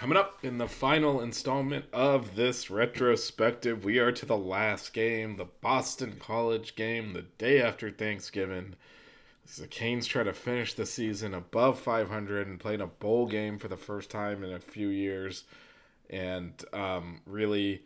Coming 0.00 0.16
up 0.16 0.42
in 0.42 0.56
the 0.56 0.66
final 0.66 1.20
installment 1.20 1.84
of 1.92 2.34
this 2.34 2.70
retrospective, 2.70 3.84
we 3.84 3.98
are 3.98 4.10
to 4.12 4.24
the 4.24 4.34
last 4.34 4.94
game, 4.94 5.36
the 5.36 5.48
Boston 5.60 6.16
College 6.18 6.74
game, 6.74 7.12
the 7.12 7.26
day 7.36 7.60
after 7.60 7.90
Thanksgiving. 7.90 8.76
The 9.58 9.66
Canes 9.66 10.06
try 10.06 10.22
to 10.22 10.32
finish 10.32 10.72
the 10.72 10.86
season 10.86 11.34
above 11.34 11.78
500 11.78 12.46
and 12.46 12.58
playing 12.58 12.80
a 12.80 12.86
bowl 12.86 13.26
game 13.26 13.58
for 13.58 13.68
the 13.68 13.76
first 13.76 14.10
time 14.10 14.42
in 14.42 14.54
a 14.54 14.58
few 14.58 14.88
years, 14.88 15.44
and 16.08 16.54
um, 16.72 17.20
really 17.26 17.82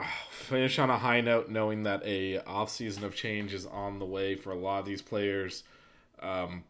uh, 0.00 0.06
finish 0.30 0.78
on 0.78 0.88
a 0.88 0.96
high 0.96 1.20
note, 1.20 1.50
knowing 1.50 1.82
that 1.82 2.02
a 2.06 2.38
off 2.44 2.70
season 2.70 3.04
of 3.04 3.14
change 3.14 3.52
is 3.52 3.66
on 3.66 3.98
the 3.98 4.06
way 4.06 4.36
for 4.36 4.52
a 4.52 4.58
lot 4.58 4.78
of 4.78 4.86
these 4.86 5.02
players, 5.02 5.64
um, 6.22 6.64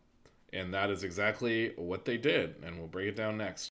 and 0.53 0.75
that 0.75 0.91
is 0.91 1.05
exactly 1.05 1.73
what 1.77 2.05
they 2.05 2.17
did. 2.17 2.57
And 2.65 2.79
we'll 2.79 2.89
break 2.89 3.07
it 3.07 3.17
down 3.17 3.39
next. 3.39 3.71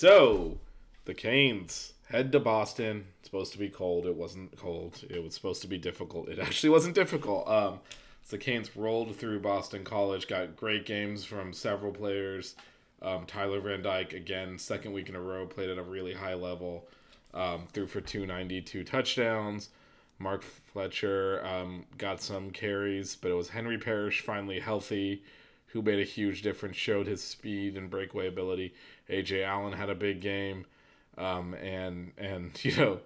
So, 0.00 0.58
the 1.06 1.12
Canes 1.12 1.94
head 2.08 2.30
to 2.30 2.38
Boston. 2.38 3.06
It's 3.18 3.26
supposed 3.26 3.50
to 3.54 3.58
be 3.58 3.68
cold. 3.68 4.06
It 4.06 4.14
wasn't 4.14 4.56
cold. 4.56 5.04
It 5.10 5.24
was 5.24 5.34
supposed 5.34 5.60
to 5.62 5.66
be 5.66 5.76
difficult. 5.76 6.28
It 6.28 6.38
actually 6.38 6.70
wasn't 6.70 6.94
difficult. 6.94 7.48
Um, 7.48 7.80
so 8.22 8.36
the 8.36 8.38
Canes 8.38 8.76
rolled 8.76 9.16
through 9.16 9.40
Boston 9.40 9.82
College, 9.82 10.28
got 10.28 10.54
great 10.54 10.86
games 10.86 11.24
from 11.24 11.52
several 11.52 11.90
players. 11.90 12.54
Um, 13.02 13.26
Tyler 13.26 13.58
Van 13.58 13.82
Dyke, 13.82 14.12
again, 14.12 14.56
second 14.56 14.92
week 14.92 15.08
in 15.08 15.16
a 15.16 15.20
row, 15.20 15.46
played 15.46 15.68
at 15.68 15.78
a 15.78 15.82
really 15.82 16.14
high 16.14 16.34
level. 16.34 16.86
Um, 17.34 17.66
threw 17.72 17.88
for 17.88 18.00
292 18.00 18.84
touchdowns. 18.84 19.70
Mark 20.20 20.44
Fletcher 20.44 21.44
um, 21.44 21.86
got 21.96 22.22
some 22.22 22.52
carries, 22.52 23.16
but 23.16 23.32
it 23.32 23.34
was 23.34 23.48
Henry 23.48 23.78
Parrish 23.78 24.20
finally 24.20 24.60
healthy, 24.60 25.24
who 25.68 25.82
made 25.82 25.98
a 25.98 26.04
huge 26.04 26.42
difference, 26.42 26.76
showed 26.76 27.06
his 27.06 27.22
speed 27.22 27.76
and 27.76 27.90
breakaway 27.90 28.26
ability. 28.26 28.74
Ajay 29.08 29.44
Allen 29.44 29.74
had 29.74 29.90
a 29.90 29.94
big 29.94 30.20
game, 30.20 30.66
um, 31.16 31.54
and 31.54 32.12
and 32.16 32.52
you 32.64 32.76
know 32.76 33.00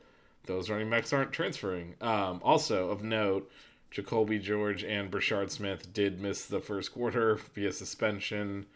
those 0.47 0.71
running 0.71 0.91
backs 0.91 1.13
aren't 1.13 1.33
transferring. 1.33 1.95
Um, 2.01 2.41
also 2.43 2.91
of 2.91 3.03
note, 3.03 3.51
Jacoby 3.91 4.39
George 4.39 4.85
and 4.85 5.11
Brashard 5.11 5.51
Smith 5.51 5.93
did 5.93 6.21
miss 6.21 6.47
the 6.47 6.61
first 6.61 6.93
quarter 6.93 7.37
via 7.55 7.73
suspension 7.73 8.67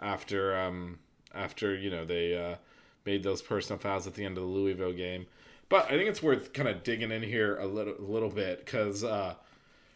after 0.00 0.56
um, 0.56 0.98
after 1.34 1.74
you 1.74 1.90
know 1.90 2.04
they 2.04 2.36
uh, 2.36 2.56
made 3.04 3.22
those 3.22 3.42
personal 3.42 3.78
fouls 3.78 4.06
at 4.06 4.14
the 4.14 4.24
end 4.24 4.36
of 4.36 4.44
the 4.44 4.50
Louisville 4.50 4.92
game. 4.92 5.26
But 5.68 5.86
I 5.86 5.90
think 5.90 6.08
it's 6.08 6.22
worth 6.22 6.52
kind 6.52 6.68
of 6.68 6.82
digging 6.82 7.10
in 7.10 7.22
here 7.22 7.56
a 7.58 7.66
little, 7.66 7.94
a 7.98 8.02
little 8.02 8.28
bit 8.28 8.64
because, 8.64 9.02
uh, 9.02 9.34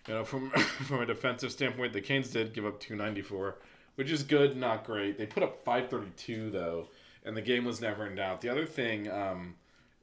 you 0.08 0.14
know, 0.14 0.24
from 0.24 0.50
from 0.50 1.00
a 1.00 1.06
defensive 1.06 1.52
standpoint, 1.52 1.92
the 1.92 2.00
Canes 2.00 2.30
did 2.30 2.52
give 2.52 2.66
up 2.66 2.80
294, 2.80 3.56
which 3.96 4.10
is 4.10 4.22
good, 4.22 4.56
not 4.56 4.84
great. 4.84 5.18
They 5.18 5.26
put 5.26 5.42
up 5.42 5.64
532 5.64 6.50
though, 6.50 6.88
and 7.24 7.36
the 7.36 7.42
game 7.42 7.64
was 7.64 7.80
never 7.80 8.06
in 8.06 8.14
doubt. 8.14 8.40
The 8.40 8.48
other 8.48 8.66
thing 8.66 9.10
um, 9.10 9.54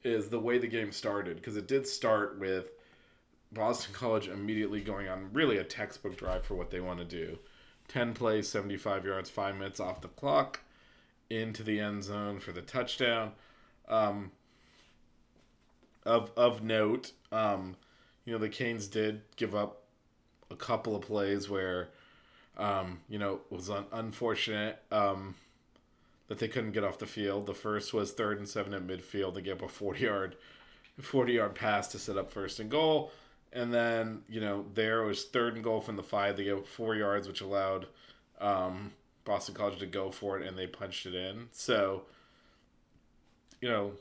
is 0.03 0.29
the 0.29 0.39
way 0.39 0.57
the 0.57 0.67
game 0.67 0.91
started 0.91 1.37
because 1.37 1.57
it 1.57 1.67
did 1.67 1.87
start 1.87 2.39
with 2.39 2.67
Boston 3.51 3.93
College 3.93 4.27
immediately 4.27 4.81
going 4.81 5.07
on 5.07 5.29
really 5.33 5.57
a 5.57 5.63
textbook 5.63 6.17
drive 6.17 6.45
for 6.45 6.55
what 6.55 6.69
they 6.69 6.79
want 6.79 6.99
to 6.99 7.05
do. 7.05 7.39
10 7.87 8.13
plays, 8.13 8.49
75 8.49 9.05
yards, 9.05 9.29
five 9.29 9.55
minutes 9.55 9.79
off 9.79 10.01
the 10.01 10.09
clock, 10.09 10.59
into 11.29 11.63
the 11.63 11.79
end 11.79 12.03
zone 12.03 12.39
for 12.39 12.51
the 12.51 12.61
touchdown. 12.61 13.31
Um, 13.87 14.31
of 16.05 16.31
of 16.37 16.63
note, 16.63 17.11
um, 17.31 17.75
you 18.25 18.33
know, 18.33 18.39
the 18.39 18.49
Canes 18.49 18.87
did 18.87 19.21
give 19.35 19.53
up 19.53 19.83
a 20.49 20.55
couple 20.55 20.95
of 20.95 21.03
plays 21.03 21.49
where, 21.49 21.89
um, 22.57 22.99
you 23.09 23.19
know, 23.19 23.41
it 23.49 23.55
was 23.55 23.69
un- 23.69 23.85
unfortunate 23.91 24.81
um, 24.91 25.35
that 26.27 26.39
they 26.39 26.47
couldn't 26.47 26.71
get 26.71 26.83
off 26.83 26.97
the 26.99 27.05
field. 27.05 27.45
The 27.45 27.53
first 27.53 27.93
was 27.93 28.11
third 28.11 28.37
and 28.37 28.47
seven 28.47 28.73
at 28.73 28.85
midfield. 28.85 29.35
They 29.35 29.41
gave 29.41 29.61
a 29.61 29.67
forty 29.67 30.05
yard, 30.05 30.35
forty 31.01 31.33
yard 31.33 31.55
pass 31.55 31.87
to 31.89 31.99
set 31.99 32.17
up 32.17 32.31
first 32.31 32.59
and 32.59 32.69
goal, 32.69 33.11
and 33.53 33.73
then 33.73 34.23
you 34.29 34.41
know 34.41 34.65
there 34.73 35.03
was 35.03 35.25
third 35.25 35.55
and 35.55 35.63
goal 35.63 35.81
from 35.81 35.95
the 35.95 36.03
five. 36.03 36.37
They 36.37 36.45
gave 36.45 36.65
four 36.65 36.95
yards, 36.95 37.27
which 37.27 37.41
allowed 37.41 37.87
um, 38.39 38.91
Boston 39.25 39.55
College 39.55 39.79
to 39.79 39.85
go 39.85 40.09
for 40.11 40.39
it, 40.39 40.47
and 40.47 40.57
they 40.57 40.67
punched 40.67 41.05
it 41.05 41.13
in. 41.13 41.49
So, 41.51 42.03
you 43.61 43.69
know, 43.69 43.91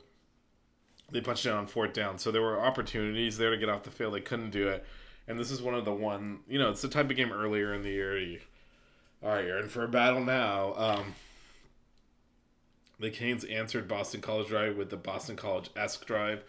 they 1.11 1.21
punched 1.21 1.45
it 1.45 1.51
on 1.51 1.67
fourth 1.67 1.93
down. 1.93 2.17
So 2.17 2.31
there 2.31 2.41
were 2.41 2.59
opportunities 2.59 3.37
there 3.37 3.51
to 3.51 3.57
get 3.57 3.69
off 3.69 3.83
the 3.83 3.91
field. 3.91 4.13
They 4.13 4.21
couldn't 4.21 4.51
do 4.51 4.67
it. 4.69 4.85
And 5.27 5.37
this 5.37 5.51
is 5.51 5.61
one 5.61 5.73
of 5.73 5.85
the 5.85 5.93
one, 5.93 6.39
you 6.47 6.57
know, 6.57 6.69
it's 6.69 6.81
the 6.81 6.87
type 6.87 7.09
of 7.09 7.17
game 7.17 7.33
earlier 7.33 7.73
in 7.73 7.83
the 7.83 7.89
year. 7.89 8.17
You, 8.17 8.39
all 9.21 9.29
right, 9.29 9.45
you're 9.45 9.59
in 9.59 9.67
for 9.67 9.83
a 9.83 9.87
battle 9.87 10.23
now. 10.23 10.73
Um, 10.75 11.15
the 12.99 13.09
Canes 13.09 13.43
answered 13.43 13.87
Boston 13.87 14.21
College 14.21 14.47
drive 14.47 14.77
with 14.77 14.89
the 14.89 14.97
Boston 14.97 15.35
College 15.35 15.69
esque 15.75 16.05
drive. 16.05 16.43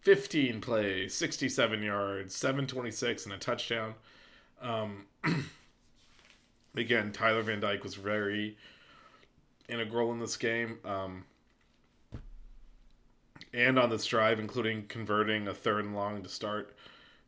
15 0.00 0.60
plays, 0.60 1.14
67 1.14 1.82
yards, 1.82 2.34
726, 2.34 3.24
and 3.24 3.34
a 3.34 3.38
touchdown. 3.38 3.94
Um, 4.60 5.06
again, 6.74 7.12
Tyler 7.12 7.42
Van 7.42 7.60
Dyke 7.60 7.84
was 7.84 7.94
very 7.94 8.56
integral 9.68 10.10
in 10.10 10.18
this 10.18 10.36
game. 10.36 10.78
Um, 10.84 11.24
and 13.54 13.78
on 13.78 13.90
this 13.90 14.06
drive, 14.06 14.40
including 14.40 14.86
converting 14.86 15.46
a 15.46 15.54
third 15.54 15.84
and 15.84 15.94
long 15.94 16.22
to 16.22 16.28
start 16.28 16.74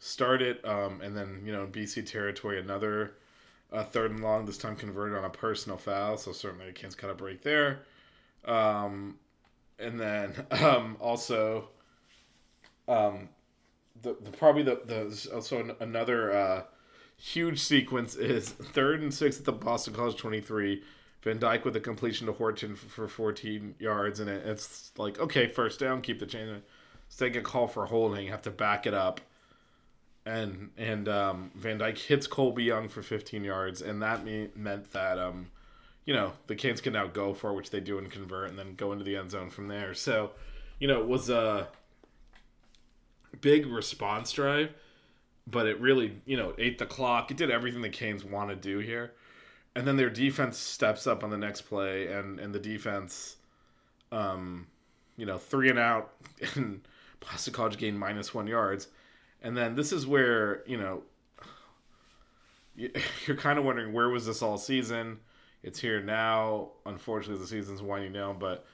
start 0.05 0.43
it, 0.43 0.63
um, 0.67 1.01
and 1.01 1.17
then 1.17 1.43
you 1.47 1.53
know 1.53 1.67
BC 1.67 2.07
territory 2.07 2.61
another 2.61 3.15
uh, 3.73 3.83
third 3.83 4.11
and 4.11 4.23
long. 4.23 4.45
This 4.45 4.59
time 4.59 4.77
converted 4.77 5.17
on 5.17 5.25
a 5.25 5.31
personal 5.31 5.79
foul, 5.79 6.19
so 6.19 6.33
certainly 6.33 6.67
the 6.67 6.73
Canes 6.73 6.95
cut 6.95 7.11
a 7.11 7.15
break 7.15 7.43
there. 7.43 7.81
Um, 8.45 9.17
and 9.79 9.99
then 9.99 10.47
um, 10.51 10.99
also, 11.01 11.71
um, 12.87 13.31
the, 14.03 14.17
the 14.23 14.31
probably 14.31 14.63
the 14.63 14.83
the 14.85 15.31
also 15.35 15.75
another 15.81 16.33
uh, 16.33 16.63
huge 17.17 17.61
sequence 17.61 18.15
is 18.15 18.49
third 18.51 19.01
and 19.01 19.13
six 19.13 19.39
at 19.39 19.47
the 19.47 19.53
Boston 19.53 19.95
College 19.95 20.17
twenty 20.17 20.41
three. 20.41 20.83
Van 21.23 21.39
Dyke 21.39 21.65
with 21.65 21.75
a 21.75 21.81
completion 21.81 22.27
to 22.27 22.35
Horton 22.35 22.77
for 22.77 23.09
14 23.09 23.77
yards, 23.79 24.21
and 24.21 24.29
it, 24.29 24.47
it's 24.47 24.93
like, 24.99 25.19
okay, 25.19 25.49
first 25.49 25.81
down, 25.81 26.03
keep 26.03 26.19
the 26.19 26.27
chain. 26.27 26.61
Instead, 27.09 27.33
get 27.33 27.45
call 27.45 27.67
for 27.67 27.87
holding, 27.87 28.27
have 28.27 28.43
to 28.43 28.51
back 28.51 28.87
it 28.87 28.93
up, 28.93 29.23
and 30.27 30.71
and 30.77 31.09
um, 31.09 31.51
Van 31.55 31.79
Dyke 31.79 31.99
hits 31.99 32.27
Colbie 32.27 32.65
Young 32.65 32.89
for 32.89 33.03
15 33.03 33.45
yards, 33.45 33.83
and 33.83 34.03
that 34.03 34.25
me- 34.25 34.51
meant 34.55 34.93
that 34.93 35.19
um, 35.19 35.51
you 36.05 36.15
know 36.15 36.33
the 36.47 36.55
Canes 36.55 36.81
can 36.81 36.93
now 36.93 37.07
go 37.07 37.35
for 37.35 37.53
which 37.53 37.71
they 37.71 37.81
do 37.81 37.99
and 37.99 38.11
convert, 38.11 38.49
and 38.49 38.59
then 38.59 38.75
go 38.75 38.93
into 38.93 39.05
the 39.05 39.17
end 39.17 39.31
zone 39.31 39.51
from 39.51 39.69
there. 39.69 39.95
So, 39.95 40.33
you 40.79 40.89
know, 40.89 41.01
it 41.01 41.07
was 41.07 41.29
a 41.31 41.69
big 43.41 43.67
response 43.67 44.33
drive, 44.33 44.71
but 45.47 45.67
it 45.67 45.81
really 45.81 46.21
you 46.25 46.37
know 46.37 46.55
ate 46.59 46.79
the 46.79 46.87
clock. 46.87 47.31
It 47.31 47.37
did 47.37 47.51
everything 47.51 47.83
the 47.83 47.89
Canes 47.89 48.25
want 48.25 48.51
to 48.51 48.57
do 48.57 48.79
here 48.79 49.13
and 49.77 49.87
then 49.87 49.97
their 49.97 50.11
defense 50.11 50.57
steps 50.59 51.07
up 51.07 51.25
on 51.25 51.31
the 51.31 51.39
next 51.39 51.63
play, 51.63 52.07
and 52.07 52.39
and 52.39 52.55
the 52.55 52.59
defense, 52.59 53.37
um, 54.13 54.67
you 55.17 55.27
know, 55.27 55.39
three 55.39 55.69
and 55.69 55.79
out, 55.79 56.13
and 56.55 56.87
Boston 57.21 57.53
College 57.53 57.79
gained 57.79 57.99
minus 57.99 58.33
one 58.33 58.47
yards, 58.47 58.89
and 59.45 59.57
then 59.57 59.77
this 59.77 59.93
is 59.93 60.07
where 60.07 60.65
you 60.67 60.77
know 60.77 61.03
you're 62.75 63.37
kind 63.37 63.59
of 63.59 63.65
wondering 63.65 63.93
where 63.93 64.09
was 64.09 64.27
this 64.27 64.43
all 64.43 64.59
season. 64.59 65.21
It's 65.63 65.79
here 65.79 66.03
now. 66.03 66.71
Unfortunately, 66.85 67.41
the 67.41 67.49
season's 67.49 67.81
winding 67.81 68.13
down, 68.13 68.39
but 68.39 68.67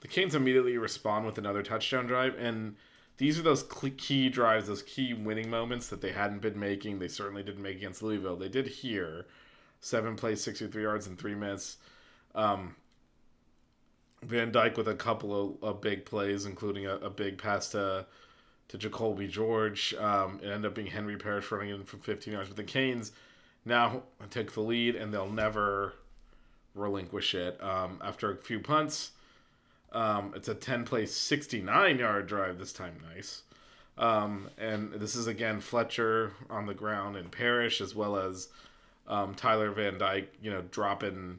the 0.00 0.08
Canes 0.08 0.34
immediately 0.34 0.76
respond 0.76 1.24
with 1.24 1.38
another 1.38 1.62
touchdown 1.62 2.06
drive, 2.06 2.34
and 2.38 2.76
these 3.16 3.38
are 3.38 3.42
those 3.42 3.64
key 3.96 4.28
drives, 4.28 4.66
those 4.66 4.82
key 4.82 5.14
winning 5.14 5.48
moments 5.48 5.88
that 5.88 6.02
they 6.02 6.12
hadn't 6.12 6.42
been 6.42 6.58
making. 6.60 6.98
They 6.98 7.08
certainly 7.08 7.42
didn't 7.42 7.62
make 7.62 7.76
against 7.76 8.02
Louisville. 8.02 8.36
They 8.36 8.50
did 8.50 8.66
here 8.66 9.26
seven 9.80 10.16
plays, 10.16 10.42
63 10.42 10.82
yards 10.82 11.06
in 11.06 11.16
three 11.16 11.34
minutes. 11.34 11.78
Um, 12.34 12.76
Van 14.22 14.52
Dyke 14.52 14.76
with 14.76 14.88
a 14.88 14.94
couple 14.94 15.58
of, 15.62 15.62
of 15.62 15.80
big 15.80 16.04
plays, 16.04 16.44
including 16.44 16.86
a, 16.86 16.96
a, 16.96 17.10
big 17.10 17.38
pass 17.38 17.68
to 17.68 18.06
to 18.68 18.78
Jacoby 18.78 19.28
George. 19.28 19.94
Um, 19.94 20.40
it 20.42 20.46
ended 20.46 20.66
up 20.66 20.74
being 20.74 20.88
Henry 20.88 21.16
Parrish 21.16 21.50
running 21.50 21.70
in 21.70 21.84
from 21.84 22.00
15 22.00 22.32
yards, 22.32 22.48
but 22.48 22.56
the 22.56 22.64
Canes 22.64 23.12
now 23.64 24.02
take 24.30 24.52
the 24.52 24.60
lead 24.60 24.96
and 24.96 25.12
they'll 25.12 25.30
never 25.30 25.94
relinquish 26.74 27.34
it. 27.34 27.62
Um, 27.62 28.00
after 28.04 28.30
a 28.30 28.36
few 28.36 28.60
punts, 28.60 29.12
um, 29.92 30.32
it's 30.36 30.48
a 30.48 30.54
10 30.54 30.84
play, 30.84 31.06
69 31.06 31.98
yard 31.98 32.26
drive 32.26 32.58
this 32.58 32.72
time. 32.72 33.00
Nice. 33.14 33.42
Um, 33.98 34.50
and 34.58 34.92
this 34.92 35.16
is 35.16 35.26
again 35.26 35.60
Fletcher 35.60 36.32
on 36.50 36.66
the 36.66 36.74
ground 36.74 37.16
and 37.16 37.32
Parrish, 37.32 37.80
as 37.80 37.94
well 37.94 38.16
as 38.16 38.48
um, 39.08 39.34
Tyler 39.34 39.70
Van 39.70 39.96
Dyke, 39.96 40.32
you 40.42 40.50
know, 40.50 40.62
dropping 40.70 41.38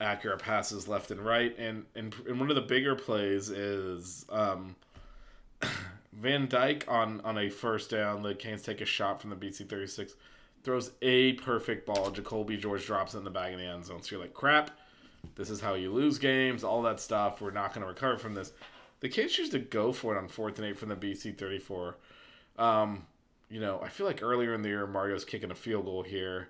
accurate 0.00 0.40
passes 0.40 0.88
left 0.88 1.10
and 1.10 1.20
right. 1.20 1.56
And, 1.58 1.84
and, 1.94 2.14
and 2.28 2.38
one 2.38 2.50
of 2.50 2.56
the 2.56 2.62
bigger 2.62 2.94
plays 2.94 3.48
is 3.48 4.26
um, 4.30 4.76
Van 6.12 6.48
Dyke 6.48 6.84
on, 6.88 7.20
on 7.22 7.38
a 7.38 7.48
first 7.48 7.90
down. 7.90 8.22
The 8.22 8.34
Canes 8.34 8.62
take 8.62 8.80
a 8.80 8.84
shot 8.86 9.20
from 9.20 9.30
the 9.30 9.36
BC 9.36 9.68
36, 9.68 10.14
throws 10.64 10.90
a 11.02 11.34
perfect 11.34 11.86
ball. 11.86 12.10
Jacoby 12.10 12.56
George 12.56 12.86
drops 12.86 13.14
it 13.14 13.18
in 13.18 13.24
the 13.24 13.30
bag 13.30 13.52
in 13.52 13.58
the 13.58 13.66
end 13.66 13.84
zone. 13.84 14.02
So 14.02 14.16
you're 14.16 14.24
like, 14.24 14.34
crap, 14.34 14.72
this 15.36 15.50
is 15.50 15.60
how 15.60 15.74
you 15.74 15.92
lose 15.92 16.18
games, 16.18 16.64
all 16.64 16.82
that 16.82 17.00
stuff. 17.00 17.40
We're 17.40 17.50
not 17.50 17.72
going 17.72 17.82
to 17.82 17.88
recover 17.88 18.18
from 18.18 18.34
this. 18.34 18.52
The 19.00 19.08
Canes 19.08 19.32
choose 19.32 19.50
to 19.50 19.58
go 19.58 19.92
for 19.92 20.14
it 20.14 20.18
on 20.18 20.28
fourth 20.28 20.58
and 20.58 20.66
eight 20.66 20.78
from 20.78 20.88
the 20.88 20.96
BC 20.96 21.38
34. 21.38 21.96
Um, 22.58 23.06
you 23.48 23.60
know, 23.60 23.80
I 23.82 23.88
feel 23.88 24.06
like 24.06 24.22
earlier 24.22 24.54
in 24.54 24.62
the 24.62 24.68
year, 24.68 24.86
Mario's 24.86 25.24
kicking 25.24 25.50
a 25.50 25.54
field 25.54 25.86
goal 25.86 26.02
here. 26.02 26.48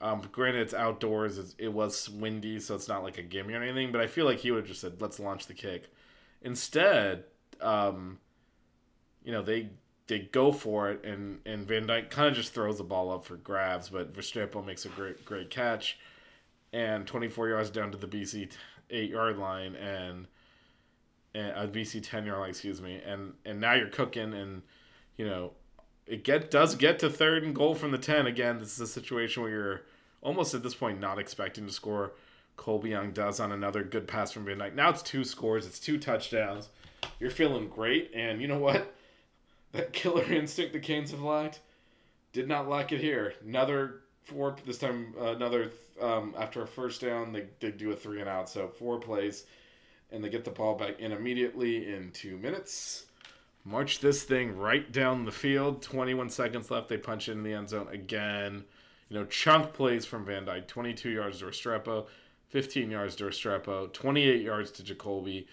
Um, 0.00 0.22
granted, 0.32 0.62
it's 0.62 0.74
outdoors. 0.74 1.38
It's, 1.38 1.54
it 1.58 1.72
was 1.72 2.08
windy, 2.08 2.58
so 2.58 2.74
it's 2.74 2.88
not 2.88 3.02
like 3.02 3.18
a 3.18 3.22
gimme 3.22 3.54
or 3.54 3.62
anything. 3.62 3.92
But 3.92 4.00
I 4.00 4.06
feel 4.06 4.24
like 4.24 4.38
he 4.38 4.50
would 4.50 4.60
have 4.60 4.66
just 4.66 4.80
said, 4.80 5.00
"Let's 5.00 5.20
launch 5.20 5.46
the 5.46 5.54
kick." 5.54 5.92
Instead, 6.40 7.24
um, 7.60 8.18
you 9.24 9.32
know, 9.32 9.42
they 9.42 9.70
they 10.06 10.18
go 10.18 10.52
for 10.52 10.90
it, 10.90 11.04
and 11.04 11.40
and 11.46 11.66
Van 11.66 11.86
Dyke 11.86 12.10
kind 12.10 12.28
of 12.28 12.34
just 12.34 12.52
throws 12.52 12.78
the 12.78 12.84
ball 12.84 13.10
up 13.10 13.24
for 13.24 13.36
grabs, 13.36 13.88
but 13.88 14.14
Restrepo 14.14 14.64
makes 14.64 14.84
a 14.84 14.88
great 14.88 15.24
great 15.24 15.50
catch, 15.50 15.98
and 16.72 17.06
24 17.06 17.48
yards 17.48 17.70
down 17.70 17.90
to 17.92 17.98
the 17.98 18.06
BC 18.06 18.50
eight 18.90 19.10
yard 19.10 19.38
line, 19.38 19.74
and 19.74 20.26
a 21.34 21.60
uh, 21.60 21.66
BC 21.66 22.02
10 22.02 22.26
yard 22.26 22.40
line, 22.40 22.50
excuse 22.50 22.80
me, 22.80 23.00
and 23.04 23.34
and 23.44 23.60
now 23.60 23.74
you're 23.74 23.88
cooking, 23.88 24.34
and 24.34 24.62
you 25.16 25.26
know, 25.26 25.52
it 26.06 26.24
get 26.24 26.50
does 26.50 26.74
get 26.74 26.98
to 27.00 27.10
third 27.10 27.42
and 27.42 27.54
goal 27.54 27.74
from 27.74 27.90
the 27.90 27.98
10 27.98 28.26
again. 28.26 28.58
This 28.58 28.74
is 28.74 28.80
a 28.80 28.86
situation 28.86 29.42
where 29.42 29.52
you're 29.52 29.82
almost 30.20 30.54
at 30.54 30.62
this 30.62 30.74
point 30.74 31.00
not 31.00 31.18
expecting 31.18 31.66
to 31.66 31.72
score. 31.72 32.12
Colbie 32.58 32.90
Young 32.90 33.12
does 33.12 33.40
on 33.40 33.50
another 33.50 33.82
good 33.82 34.06
pass 34.06 34.30
from 34.30 34.44
Van 34.44 34.58
Dyke. 34.58 34.74
Now 34.74 34.90
it's 34.90 35.02
two 35.02 35.24
scores, 35.24 35.66
it's 35.66 35.80
two 35.80 35.98
touchdowns. 35.98 36.68
You're 37.18 37.30
feeling 37.30 37.68
great, 37.68 38.10
and 38.14 38.40
you 38.40 38.46
know 38.46 38.58
what? 38.58 38.94
That 39.72 39.92
killer 39.92 40.24
instinct 40.32 40.72
the 40.72 40.80
Canes 40.80 41.10
have 41.10 41.22
lacked 41.22 41.60
did 42.32 42.48
not 42.48 42.68
lack 42.68 42.92
it 42.92 43.00
here. 43.00 43.34
Another 43.44 44.00
four 44.22 44.56
this 44.64 44.78
time, 44.78 45.14
uh, 45.20 45.34
another 45.34 45.70
um, 46.00 46.34
after 46.38 46.62
a 46.62 46.66
first 46.66 47.00
down, 47.00 47.32
they 47.32 47.46
they 47.60 47.70
do 47.70 47.92
a 47.92 47.96
three 47.96 48.20
and 48.20 48.28
out, 48.28 48.48
so 48.48 48.68
four 48.68 48.98
plays, 48.98 49.44
and 50.10 50.24
they 50.24 50.28
get 50.28 50.44
the 50.44 50.50
ball 50.50 50.74
back 50.74 50.98
in 50.98 51.12
immediately 51.12 51.92
in 51.92 52.10
two 52.12 52.36
minutes. 52.38 53.06
March 53.64 54.00
this 54.00 54.24
thing 54.24 54.56
right 54.56 54.90
down 54.90 55.24
the 55.24 55.30
field. 55.30 55.82
21 55.82 56.30
seconds 56.30 56.68
left. 56.70 56.88
They 56.88 56.96
punch 56.96 57.28
it 57.28 57.32
in 57.32 57.44
the 57.44 57.52
end 57.52 57.68
zone 57.68 57.86
again. 57.92 58.64
You 59.08 59.20
know, 59.20 59.24
chunk 59.26 59.72
plays 59.72 60.04
from 60.04 60.24
Van 60.24 60.46
Dyke. 60.46 60.66
22 60.66 61.10
yards 61.10 61.38
to 61.38 61.44
Restrepo, 61.44 62.06
15 62.48 62.90
yards 62.90 63.14
to 63.16 63.24
Restrepo, 63.24 63.92
28 63.92 64.40
yards 64.40 64.72
to 64.72 64.82
Jacoby, 64.82 65.46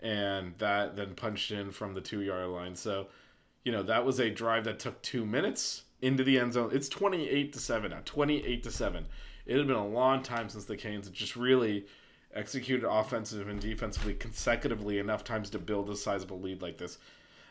and 0.00 0.54
that 0.58 0.96
then 0.96 1.14
punched 1.14 1.52
in 1.52 1.70
from 1.70 1.94
the 1.94 2.00
two 2.00 2.22
yard 2.22 2.48
line. 2.48 2.74
So, 2.74 3.06
you 3.64 3.72
know, 3.72 3.82
that 3.82 4.04
was 4.04 4.18
a 4.18 4.30
drive 4.30 4.64
that 4.64 4.78
took 4.78 5.00
two 5.02 5.24
minutes 5.24 5.82
into 6.00 6.24
the 6.24 6.38
end 6.38 6.52
zone. 6.52 6.70
It's 6.72 6.88
28 6.88 7.52
to 7.52 7.58
7 7.60 7.90
now. 7.90 8.00
28 8.04 8.62
to 8.62 8.70
7. 8.70 9.06
It 9.46 9.56
had 9.56 9.66
been 9.66 9.76
a 9.76 9.86
long 9.86 10.22
time 10.22 10.48
since 10.48 10.64
the 10.64 10.76
Canes 10.76 11.06
had 11.06 11.14
just 11.14 11.36
really 11.36 11.86
executed 12.34 12.88
offensive 12.88 13.48
and 13.48 13.60
defensively 13.60 14.14
consecutively 14.14 14.98
enough 14.98 15.22
times 15.22 15.50
to 15.50 15.58
build 15.58 15.90
a 15.90 15.96
sizable 15.96 16.40
lead 16.40 16.62
like 16.62 16.78
this. 16.78 16.98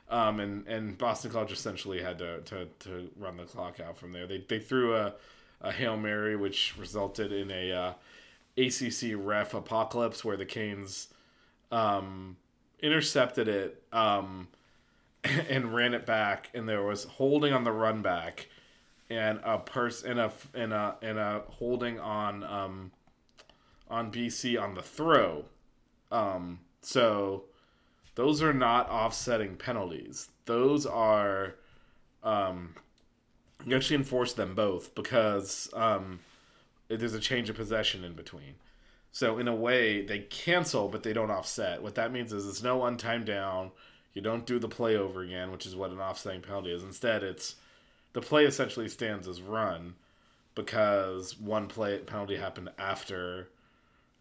Um, 0.10 0.42
and, 0.42 0.68
and 0.68 0.98
Boston 0.98 1.32
College 1.32 1.54
essentially 1.54 2.02
had 2.02 2.18
to, 2.20 2.42
to, 2.42 2.68
to 2.80 3.10
run 3.18 3.38
the 3.38 3.44
clock 3.44 3.80
out 3.80 3.98
from 3.98 4.12
there. 4.12 4.28
They, 4.28 4.44
they 4.48 4.60
threw 4.60 4.96
a, 4.96 5.14
a 5.62 5.72
Hail 5.72 5.96
Mary, 5.96 6.36
which 6.36 6.76
resulted 6.78 7.32
in 7.32 7.50
a 7.50 7.72
uh, 7.72 7.94
ACC 8.58 9.14
ref 9.16 9.54
apocalypse 9.54 10.26
where 10.26 10.36
the 10.36 10.46
Canes 10.46 11.08
um, 11.72 12.36
intercepted 12.82 13.48
it 13.48 13.82
um, 13.94 14.50
and 15.50 15.74
ran 15.74 15.94
it 15.94 16.06
back, 16.06 16.50
and 16.54 16.68
there 16.68 16.84
was 16.84 17.04
holding 17.04 17.54
on 17.54 17.64
the 17.64 17.72
run 17.72 18.02
back 18.02 18.48
and 19.12 19.40
a 19.44 19.58
person 19.58 20.12
and 20.12 20.20
a 20.20 20.32
and 20.54 20.74
a 20.74 20.96
and 21.02 21.20
a 21.20 21.44
holding 21.50 22.00
on 22.00 22.44
um, 22.44 22.92
on 23.90 24.12
BC 24.12 24.62
on 24.62 24.74
the 24.74 24.82
throw. 24.82 25.46
Um, 26.12 26.60
so 26.82 27.44
those 28.16 28.42
are 28.42 28.54
not 28.54 28.90
offsetting 28.90 29.58
penalties. 29.58 30.30
Those 30.46 30.86
are 30.86 31.56
um, 32.24 32.76
you 33.66 33.76
actually 33.76 33.98
enforce 33.98 34.34
them 34.34 34.56
both 34.56 34.96
because 34.96 35.70
um, 35.74 36.20
there's 36.88 37.14
a 37.14 37.20
change 37.20 37.50
of 37.50 37.58
possession 37.58 38.04
in 38.04 38.14
between. 38.14 38.56
So 39.12 39.40
in 39.40 39.50
a 39.50 39.56
way, 39.56 40.06
they 40.06 40.20
cancel, 40.20 40.88
but 40.88 41.04
they 41.04 41.12
don't 41.12 41.32
offset. 41.32 41.84
What 41.84 41.96
that 41.96 42.14
means 42.14 42.32
is 42.32 42.48
it's 42.48 42.64
no 42.64 42.82
untimed 42.82 43.26
down. 43.26 43.72
You 44.14 44.22
don't 44.22 44.46
do 44.46 44.60
the 44.60 44.68
play 44.68 44.96
over 44.96 45.22
again, 45.22 45.52
which 45.52 45.66
is 45.66 45.76
what 45.76 45.92
an 45.92 46.00
offsetting 46.00 46.42
penalty 46.42 46.72
is. 46.72 46.84
Instead, 46.84 47.24
it's 47.24 47.56
the 48.14 48.22
play 48.22 48.46
essentially 48.46 48.90
stands 48.90 49.28
as 49.28 49.42
run 49.42 49.96
because 50.56 51.40
one 51.40 51.68
play 51.68 51.98
penalty 52.00 52.36
happened 52.36 52.70
after 52.78 53.50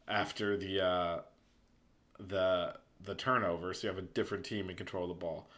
after 0.07 0.57
the 0.57 0.85
uh, 0.85 1.19
the 2.19 2.75
the 3.03 3.15
turnover, 3.15 3.73
so 3.73 3.87
you 3.87 3.95
have 3.95 4.03
a 4.03 4.07
different 4.07 4.45
team 4.45 4.71
in 4.71 4.77
control 4.77 5.05
of 5.05 5.09
the 5.09 5.15
ball. 5.15 5.49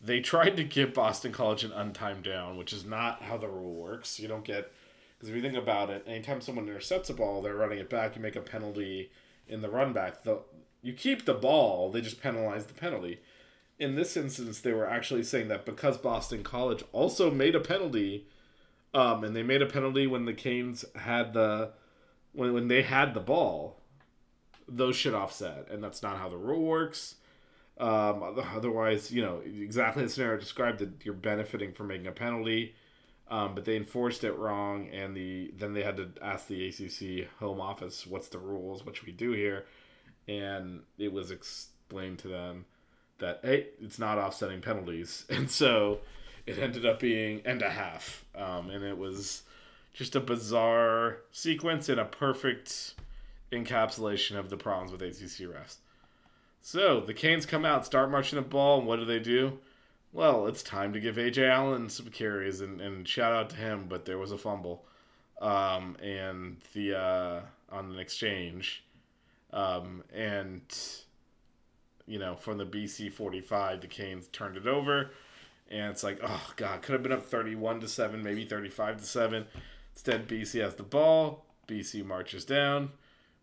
They 0.00 0.20
tried 0.20 0.56
to 0.56 0.64
give 0.64 0.92
Boston 0.92 1.32
College 1.32 1.64
an 1.64 1.70
untimed 1.70 2.24
down, 2.24 2.56
which 2.56 2.72
is 2.72 2.84
not 2.84 3.22
how 3.22 3.38
the 3.38 3.48
rule 3.48 3.74
works. 3.74 4.20
You 4.20 4.28
don't 4.28 4.44
get 4.44 4.70
because 5.16 5.30
if 5.30 5.36
you 5.36 5.42
think 5.42 5.56
about 5.56 5.90
it, 5.90 6.04
anytime 6.06 6.40
someone 6.40 6.68
intercepts 6.68 7.10
a 7.10 7.14
ball, 7.14 7.40
they're 7.40 7.54
running 7.54 7.78
it 7.78 7.88
back. 7.88 8.14
You 8.14 8.22
make 8.22 8.36
a 8.36 8.40
penalty 8.40 9.10
in 9.48 9.62
the 9.62 9.70
run 9.70 9.92
back. 9.92 10.22
The 10.22 10.40
you 10.82 10.92
keep 10.92 11.24
the 11.24 11.34
ball, 11.34 11.90
they 11.90 12.02
just 12.02 12.22
penalize 12.22 12.66
the 12.66 12.74
penalty. 12.74 13.20
In 13.84 13.96
this 13.96 14.16
instance, 14.16 14.60
they 14.60 14.72
were 14.72 14.88
actually 14.88 15.24
saying 15.24 15.48
that 15.48 15.66
because 15.66 15.98
Boston 15.98 16.42
College 16.42 16.82
also 16.92 17.30
made 17.30 17.54
a 17.54 17.60
penalty, 17.60 18.26
um, 18.94 19.22
and 19.22 19.36
they 19.36 19.42
made 19.42 19.60
a 19.60 19.66
penalty 19.66 20.06
when 20.06 20.24
the 20.24 20.32
Canes 20.32 20.86
had 20.96 21.34
the 21.34 21.72
when 22.32 22.54
when 22.54 22.68
they 22.68 22.80
had 22.80 23.12
the 23.12 23.20
ball, 23.20 23.82
those 24.66 24.96
should 24.96 25.12
offset, 25.12 25.68
and 25.70 25.84
that's 25.84 26.02
not 26.02 26.16
how 26.16 26.30
the 26.30 26.38
rule 26.38 26.62
works. 26.62 27.16
Um, 27.76 28.22
otherwise, 28.56 29.10
you 29.10 29.20
know, 29.20 29.42
exactly 29.44 30.02
the 30.02 30.08
scenario 30.08 30.40
described 30.40 30.78
that 30.78 31.04
you're 31.04 31.12
benefiting 31.12 31.72
from 31.74 31.88
making 31.88 32.06
a 32.06 32.12
penalty, 32.12 32.74
um, 33.28 33.54
but 33.54 33.66
they 33.66 33.76
enforced 33.76 34.24
it 34.24 34.32
wrong, 34.32 34.88
and 34.94 35.14
the 35.14 35.52
then 35.58 35.74
they 35.74 35.82
had 35.82 35.98
to 35.98 36.08
ask 36.22 36.46
the 36.46 36.68
ACC 36.68 37.28
home 37.38 37.60
office, 37.60 38.06
"What's 38.06 38.28
the 38.28 38.38
rules? 38.38 38.86
What 38.86 38.96
should 38.96 39.06
we 39.06 39.12
do 39.12 39.32
here?" 39.32 39.66
And 40.26 40.84
it 40.96 41.12
was 41.12 41.30
explained 41.30 42.20
to 42.20 42.28
them 42.28 42.64
that 43.18 43.40
hey, 43.42 43.68
it's 43.80 43.98
not 43.98 44.18
offsetting 44.18 44.60
penalties, 44.60 45.24
and 45.30 45.50
so 45.50 46.00
it 46.46 46.58
ended 46.58 46.84
up 46.84 47.00
being 47.00 47.42
and 47.44 47.62
a 47.62 47.70
half, 47.70 48.24
um, 48.34 48.70
and 48.70 48.84
it 48.84 48.98
was 48.98 49.42
just 49.92 50.16
a 50.16 50.20
bizarre 50.20 51.18
sequence 51.30 51.88
and 51.88 52.00
a 52.00 52.04
perfect 52.04 52.94
encapsulation 53.52 54.36
of 54.36 54.50
the 54.50 54.56
problems 54.56 54.90
with 54.90 55.02
ACC 55.02 55.48
refs. 55.48 55.76
So 56.60 57.00
the 57.00 57.14
Canes 57.14 57.46
come 57.46 57.64
out, 57.64 57.86
start 57.86 58.10
marching 58.10 58.36
the 58.36 58.42
ball, 58.42 58.78
and 58.78 58.88
what 58.88 58.98
do 58.98 59.04
they 59.04 59.20
do? 59.20 59.58
Well, 60.12 60.46
it's 60.46 60.62
time 60.62 60.92
to 60.92 61.00
give 61.00 61.16
Ajay 61.16 61.50
Allen 61.50 61.88
some 61.88 62.06
carries, 62.06 62.60
and, 62.60 62.80
and 62.80 63.06
shout 63.06 63.32
out 63.32 63.50
to 63.50 63.56
him. 63.56 63.86
But 63.88 64.04
there 64.04 64.16
was 64.16 64.32
a 64.32 64.38
fumble, 64.38 64.84
um, 65.40 65.96
and 66.02 66.56
the 66.72 66.98
uh, 66.98 67.40
on 67.70 67.92
an 67.92 67.98
exchange, 67.98 68.84
um, 69.52 70.02
and 70.14 70.62
you 72.06 72.18
know 72.18 72.36
from 72.36 72.58
the 72.58 72.66
BC 72.66 73.12
forty 73.12 73.40
five, 73.40 73.80
the 73.80 73.86
Canes 73.86 74.28
turned 74.28 74.56
it 74.56 74.66
over, 74.66 75.10
and 75.70 75.90
it's 75.90 76.02
like 76.02 76.20
oh 76.22 76.52
god, 76.56 76.82
could 76.82 76.92
have 76.92 77.02
been 77.02 77.12
up 77.12 77.26
thirty 77.26 77.54
one 77.54 77.80
to 77.80 77.88
seven, 77.88 78.22
maybe 78.22 78.44
thirty 78.44 78.70
five 78.70 78.98
to 78.98 79.04
seven. 79.04 79.46
Instead, 79.94 80.28
BC 80.28 80.60
has 80.60 80.74
the 80.74 80.82
ball. 80.82 81.46
BC 81.68 82.04
marches 82.04 82.44
down. 82.44 82.90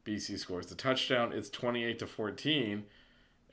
BC 0.05 0.37
scores 0.37 0.67
the 0.67 0.75
touchdown. 0.75 1.31
It's 1.31 1.49
28 1.49 1.99
to 1.99 2.07
14, 2.07 2.83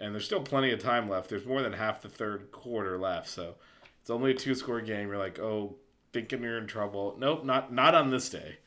and 0.01 0.15
there's 0.15 0.25
still 0.25 0.41
plenty 0.41 0.73
of 0.73 0.81
time 0.81 1.09
left. 1.09 1.29
There's 1.29 1.47
more 1.47 1.63
than 1.63 1.75
half 1.75 2.01
the 2.03 2.09
third 2.09 2.51
quarter 2.51 2.99
left, 2.99 3.29
so 3.29 3.55
it's 4.01 4.11
only 4.11 4.31
a 4.31 4.35
two-score 4.35 4.81
game. 4.81 5.09
You're 5.09 5.19
like, 5.19 5.39
oh, 5.39 5.77
thinking 6.13 6.43
you're 6.43 6.59
in 6.59 6.67
trouble. 6.67 7.17
Nope, 7.19 7.45
not 7.45 7.73
not 7.73 7.95
on 7.95 8.11
this 8.11 8.29
day. 8.29 8.59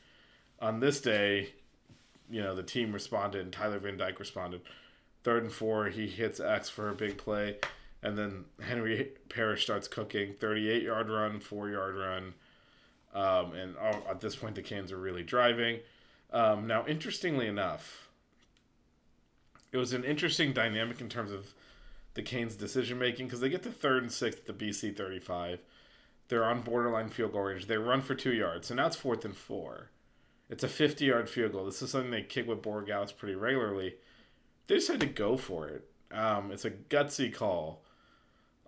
On 0.60 0.80
this 0.80 1.00
day, 1.00 1.54
you 2.30 2.40
know, 2.42 2.54
the 2.54 2.62
team 2.62 2.92
responded, 2.92 3.42
and 3.42 3.52
Tyler 3.52 3.78
Van 3.78 3.96
Dyke 3.96 4.20
responded. 4.20 4.62
Third 5.24 5.44
and 5.44 5.52
four, 5.52 5.86
he 5.86 6.06
hits 6.08 6.40
X 6.40 6.68
for 6.68 6.88
a 6.88 6.94
big 6.94 7.16
play. 7.16 7.58
And 8.02 8.18
then 8.18 8.46
Henry 8.60 9.12
Parrish 9.28 9.62
starts 9.62 9.86
cooking 9.86 10.34
38 10.34 10.82
yard 10.82 11.08
run, 11.08 11.40
four 11.40 11.68
yard 11.68 11.96
run. 11.96 12.34
Um, 13.14 13.52
and 13.54 13.76
oh, 13.80 14.02
at 14.08 14.20
this 14.20 14.36
point, 14.36 14.56
the 14.56 14.62
Canes 14.62 14.90
are 14.90 14.98
really 14.98 15.22
driving. 15.22 15.80
Um, 16.32 16.66
now, 16.66 16.84
interestingly 16.86 17.46
enough, 17.46 18.08
it 19.70 19.76
was 19.76 19.92
an 19.92 20.04
interesting 20.04 20.52
dynamic 20.52 21.00
in 21.00 21.08
terms 21.08 21.30
of 21.30 21.54
the 22.14 22.22
Canes' 22.22 22.56
decision 22.56 22.98
making 22.98 23.26
because 23.26 23.40
they 23.40 23.48
get 23.48 23.62
to 23.62 23.70
third 23.70 24.02
and 24.02 24.12
sixth 24.12 24.48
at 24.48 24.58
the 24.58 24.66
BC 24.66 24.96
35. 24.96 25.60
They're 26.28 26.44
on 26.44 26.62
borderline 26.62 27.10
field 27.10 27.32
goal 27.32 27.42
range. 27.42 27.66
They 27.66 27.76
run 27.76 28.00
for 28.00 28.14
two 28.14 28.32
yards. 28.32 28.68
So 28.68 28.74
now 28.74 28.86
it's 28.86 28.96
fourth 28.96 29.24
and 29.24 29.36
four. 29.36 29.90
It's 30.48 30.64
a 30.64 30.68
50 30.68 31.04
yard 31.04 31.28
field 31.28 31.52
goal. 31.52 31.66
This 31.66 31.82
is 31.82 31.90
something 31.90 32.10
they 32.10 32.22
kick 32.22 32.48
with 32.48 32.62
Borregales 32.62 33.16
pretty 33.16 33.34
regularly. 33.34 33.94
They 34.66 34.76
just 34.76 34.88
had 34.88 35.00
to 35.00 35.06
go 35.06 35.36
for 35.36 35.68
it. 35.68 35.88
Um, 36.12 36.50
it's 36.50 36.64
a 36.64 36.70
gutsy 36.70 37.32
call 37.32 37.82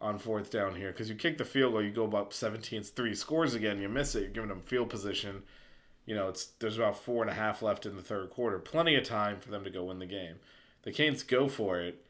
on 0.00 0.18
fourth 0.18 0.50
down 0.50 0.74
here 0.76 0.92
because 0.92 1.08
you 1.08 1.14
kick 1.14 1.38
the 1.38 1.44
field 1.44 1.72
goal, 1.72 1.82
you 1.82 1.90
go 1.90 2.04
about 2.04 2.32
17 2.32 2.82
3 2.82 3.14
scores 3.14 3.54
again, 3.54 3.80
you 3.80 3.88
miss 3.88 4.14
it, 4.14 4.20
you're 4.20 4.30
giving 4.30 4.48
them 4.48 4.60
field 4.60 4.90
position. 4.90 5.42
You 6.06 6.14
know, 6.14 6.28
it's 6.28 6.46
there's 6.58 6.76
about 6.76 6.98
four 6.98 7.22
and 7.22 7.30
a 7.30 7.34
half 7.34 7.62
left 7.62 7.86
in 7.86 7.96
the 7.96 8.02
third 8.02 8.30
quarter. 8.30 8.58
Plenty 8.58 8.94
of 8.96 9.04
time 9.04 9.40
for 9.40 9.50
them 9.50 9.64
to 9.64 9.70
go 9.70 9.84
win 9.84 9.98
the 9.98 10.06
game. 10.06 10.36
The 10.82 10.92
Canes 10.92 11.22
go 11.22 11.48
for 11.48 11.80
it, 11.80 12.04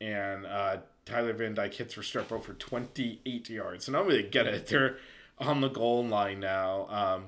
and 0.00 0.44
uh, 0.44 0.78
Tyler 1.06 1.32
Van 1.32 1.54
Dyke 1.54 1.74
hits 1.74 1.94
Restrepo 1.94 2.42
for 2.42 2.52
28 2.52 3.48
yards. 3.48 3.86
So 3.86 3.92
now 3.92 4.04
they 4.04 4.22
get 4.22 4.46
it. 4.46 4.66
They're 4.66 4.96
on 5.38 5.60
the 5.60 5.68
goal 5.68 6.04
line 6.06 6.40
now. 6.40 6.86
Um, 6.88 7.24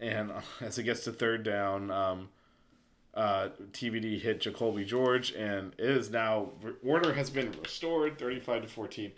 and 0.00 0.32
as 0.60 0.78
it 0.78 0.84
gets 0.84 1.04
to 1.04 1.12
third 1.12 1.42
down, 1.42 1.90
um, 1.90 2.28
uh, 3.16 3.48
TVD 3.72 4.20
hit 4.20 4.40
Jacoby 4.42 4.84
George, 4.84 5.32
and 5.32 5.72
is 5.78 6.10
now 6.10 6.50
order 6.84 7.14
has 7.14 7.30
been 7.30 7.52
restored, 7.62 8.18
thirty-five 8.18 8.62
to 8.62 8.68
fourteen. 8.68 9.12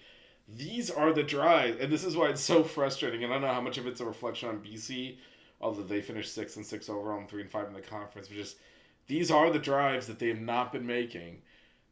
These 0.48 0.90
are 0.90 1.12
the 1.12 1.24
drives, 1.24 1.78
and 1.80 1.92
this 1.92 2.04
is 2.04 2.16
why 2.16 2.28
it's 2.28 2.40
so 2.40 2.62
frustrating. 2.62 3.24
And 3.24 3.32
I 3.32 3.36
don't 3.36 3.42
know 3.42 3.52
how 3.52 3.60
much 3.60 3.76
of 3.76 3.86
it's 3.86 4.00
a 4.00 4.06
reflection 4.06 4.48
on 4.48 4.60
BC, 4.60 5.16
although 5.60 5.82
they 5.82 6.00
finished 6.00 6.32
six 6.32 6.56
and 6.56 6.64
six 6.64 6.88
overall 6.88 7.18
and 7.18 7.28
three 7.28 7.42
and 7.42 7.50
five 7.50 7.66
in 7.66 7.74
the 7.74 7.80
conference. 7.80 8.28
But 8.28 8.36
just 8.36 8.56
these 9.08 9.30
are 9.30 9.50
the 9.50 9.58
drives 9.58 10.06
that 10.06 10.20
they 10.20 10.28
have 10.28 10.40
not 10.40 10.72
been 10.72 10.86
making 10.86 11.42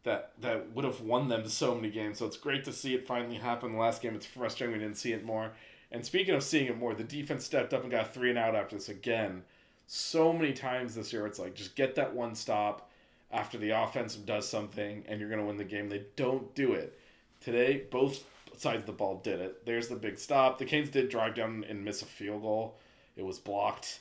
that 0.05 0.33
that 0.41 0.73
would 0.73 0.85
have 0.85 1.01
won 1.01 1.29
them 1.29 1.47
so 1.49 1.75
many 1.75 1.91
games. 1.91 2.19
So 2.19 2.27
it's 2.27 2.37
great 2.37 2.65
to 2.65 2.73
see 2.73 2.95
it 2.95 3.07
finally 3.07 3.37
happen. 3.37 3.73
The 3.73 3.79
last 3.79 4.01
game, 4.01 4.15
it's 4.15 4.25
frustrating 4.25 4.79
we 4.79 4.83
didn't 4.83 4.97
see 4.97 5.13
it 5.13 5.25
more. 5.25 5.53
And 5.91 6.07
speaking 6.07 6.35
of 6.35 6.45
seeing 6.45 6.67
it 6.67 6.79
more, 6.79 6.95
the 6.95 7.05
defense 7.05 7.45
stepped 7.45 7.75
up 7.75 7.83
and 7.83 7.91
got 7.91 8.15
three 8.15 8.31
and 8.31 8.39
out 8.39 8.55
after 8.55 8.77
this 8.77 8.89
again 8.89 9.43
so 9.87 10.33
many 10.33 10.53
times 10.53 10.95
this 10.95 11.13
year. 11.13 11.27
It's 11.27 11.39
like 11.39 11.55
just 11.55 11.77
get 11.77 11.95
that 11.95 12.15
one 12.15 12.35
stop 12.35 12.91
after 13.31 13.59
the 13.59 13.71
offense 13.71 14.17
does 14.17 14.49
something 14.49 15.05
and 15.09 15.21
you're 15.21 15.29
going 15.29 15.41
to 15.41 15.47
win 15.47 15.57
the 15.57 15.65
game. 15.65 15.89
They 15.89 16.05
don't 16.17 16.55
do 16.55 16.73
it. 16.73 16.99
Today, 17.41 17.85
both 17.91 18.25
sides 18.57 18.81
of 18.81 18.87
the 18.87 18.93
ball 18.93 19.21
did 19.23 19.41
it. 19.41 19.67
There's 19.67 19.89
the 19.89 19.97
big 19.97 20.19
stop. 20.19 20.59
The 20.59 20.65
Canes 20.65 20.91
did 20.91 21.09
drive 21.09 21.35
down 21.35 21.65
and 21.69 21.85
miss 21.85 22.03
a 22.03 22.07
field 22.07 22.43
goal. 22.43 22.79
It 23.17 23.25
was 23.25 23.39
blocked. 23.39 24.01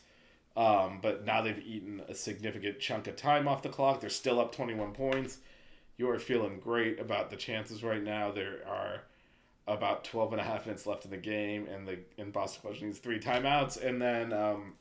Um, 0.57 0.99
but 1.01 1.25
now 1.25 1.41
they've 1.41 1.61
eaten 1.65 2.01
a 2.07 2.15
significant 2.15 2.79
chunk 2.79 3.07
of 3.07 3.15
time 3.17 3.47
off 3.47 3.61
the 3.61 3.69
clock. 3.69 3.99
They're 3.99 4.09
still 4.09 4.39
up 4.39 4.55
21 4.55 4.93
points. 4.93 5.39
You 5.97 6.09
are 6.09 6.19
feeling 6.19 6.59
great 6.59 6.99
about 6.99 7.29
the 7.29 7.35
chances 7.35 7.83
right 7.83 8.03
now. 8.03 8.31
There 8.31 8.59
are 8.67 9.03
about 9.67 10.03
12 10.05 10.33
and 10.33 10.41
a 10.41 10.43
half 10.43 10.65
minutes 10.65 10.85
left 10.85 11.05
in 11.05 11.11
the 11.11 11.17
game, 11.17 11.67
and 11.67 11.87
the 11.87 11.99
and 12.17 12.31
Boston 12.31 12.61
College 12.61 12.81
needs 12.81 12.99
three 12.99 13.19
timeouts. 13.19 13.81
And 13.83 14.01
then 14.01 14.31
um, 14.31 14.73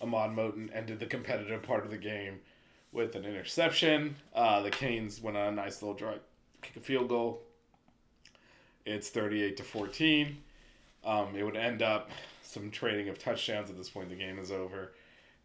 Ahmad 0.00 0.30
Moten 0.30 0.70
ended 0.74 1.00
the 1.00 1.06
competitive 1.06 1.62
part 1.62 1.84
of 1.84 1.90
the 1.90 1.98
game 1.98 2.40
with 2.92 3.14
an 3.14 3.24
interception. 3.24 4.16
Uh, 4.34 4.62
the 4.62 4.70
Canes 4.70 5.20
went 5.20 5.36
on 5.36 5.48
a 5.48 5.52
nice 5.52 5.82
little 5.82 5.94
drive, 5.94 6.20
kick 6.62 6.76
a 6.76 6.80
field 6.80 7.08
goal. 7.08 7.42
It's 8.86 9.10
38 9.10 9.56
to 9.58 9.62
14. 9.62 10.38
Um, 11.04 11.36
it 11.36 11.42
would 11.42 11.56
end 11.56 11.82
up 11.82 12.10
some 12.42 12.70
trading 12.70 13.08
of 13.08 13.18
touchdowns 13.18 13.70
at 13.70 13.76
this 13.76 13.90
point. 13.90 14.08
The 14.08 14.14
game 14.14 14.38
is 14.38 14.50
over, 14.50 14.92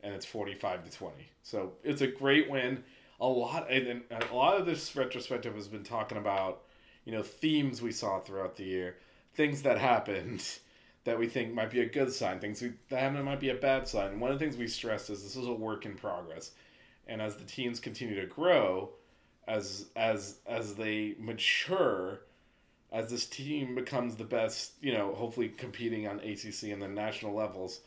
and 0.01 0.13
it's 0.13 0.25
45 0.25 0.85
to 0.85 0.97
20. 0.97 1.15
So 1.43 1.73
it's 1.83 2.01
a 2.01 2.07
great 2.07 2.49
win. 2.49 2.83
A 3.19 3.27
lot 3.27 3.69
and 3.69 4.01
a 4.09 4.35
lot 4.35 4.59
of 4.59 4.65
this 4.65 4.95
retrospective 4.95 5.55
has 5.55 5.67
been 5.67 5.83
talking 5.83 6.17
about, 6.17 6.63
you 7.05 7.11
know, 7.11 7.21
themes 7.21 7.81
we 7.81 7.91
saw 7.91 8.19
throughout 8.19 8.55
the 8.55 8.63
year, 8.63 8.97
things 9.35 9.61
that 9.63 9.77
happened 9.77 10.59
that 11.05 11.19
we 11.19 11.27
think 11.27 11.53
might 11.53 11.71
be 11.71 11.81
a 11.81 11.85
good 11.85 12.11
sign, 12.11 12.39
things 12.39 12.61
we, 12.61 12.73
that 12.89 13.11
might 13.13 13.39
be 13.39 13.49
a 13.49 13.55
bad 13.55 13.87
sign. 13.87 14.19
one 14.19 14.31
of 14.31 14.39
the 14.39 14.45
things 14.45 14.57
we 14.57 14.67
stressed 14.67 15.09
is 15.09 15.23
this 15.23 15.35
is 15.35 15.47
a 15.47 15.53
work 15.53 15.85
in 15.85 15.95
progress, 15.95 16.51
and 17.07 17.21
as 17.21 17.35
the 17.35 17.43
teams 17.43 17.79
continue 17.79 18.19
to 18.19 18.27
grow, 18.27 18.89
as 19.47 19.87
as 19.95 20.37
as 20.45 20.75
they 20.75 21.15
mature, 21.19 22.21
as 22.91 23.09
this 23.09 23.25
team 23.25 23.75
becomes 23.75 24.15
the 24.15 24.23
best, 24.23 24.73
you 24.81 24.93
know, 24.93 25.13
hopefully 25.15 25.49
competing 25.49 26.07
on 26.07 26.19
ACC 26.19 26.63
and 26.71 26.81
the 26.81 26.87
national 26.87 27.33
levels, 27.33 27.81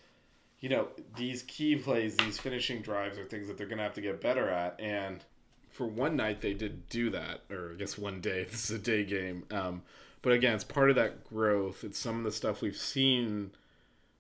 you 0.60 0.68
know, 0.68 0.88
these 1.16 1.42
key 1.42 1.76
plays, 1.76 2.16
these 2.16 2.38
finishing 2.38 2.82
drives 2.82 3.18
are 3.18 3.24
things 3.24 3.46
that 3.48 3.56
they're 3.56 3.66
going 3.66 3.78
to 3.78 3.84
have 3.84 3.94
to 3.94 4.00
get 4.00 4.20
better 4.20 4.48
at. 4.48 4.78
And 4.80 5.22
for 5.70 5.86
one 5.86 6.16
night, 6.16 6.40
they 6.40 6.54
did 6.54 6.88
do 6.88 7.10
that, 7.10 7.42
or 7.50 7.72
I 7.72 7.76
guess 7.76 7.96
one 7.96 8.20
day. 8.20 8.44
This 8.50 8.70
is 8.70 8.76
a 8.76 8.82
day 8.82 9.04
game. 9.04 9.44
Um, 9.50 9.82
but 10.26 10.32
again, 10.32 10.56
it's 10.56 10.64
part 10.64 10.90
of 10.90 10.96
that 10.96 11.22
growth. 11.22 11.84
It's 11.84 12.00
some 12.00 12.18
of 12.18 12.24
the 12.24 12.32
stuff 12.32 12.60
we've 12.60 12.76
seen 12.76 13.52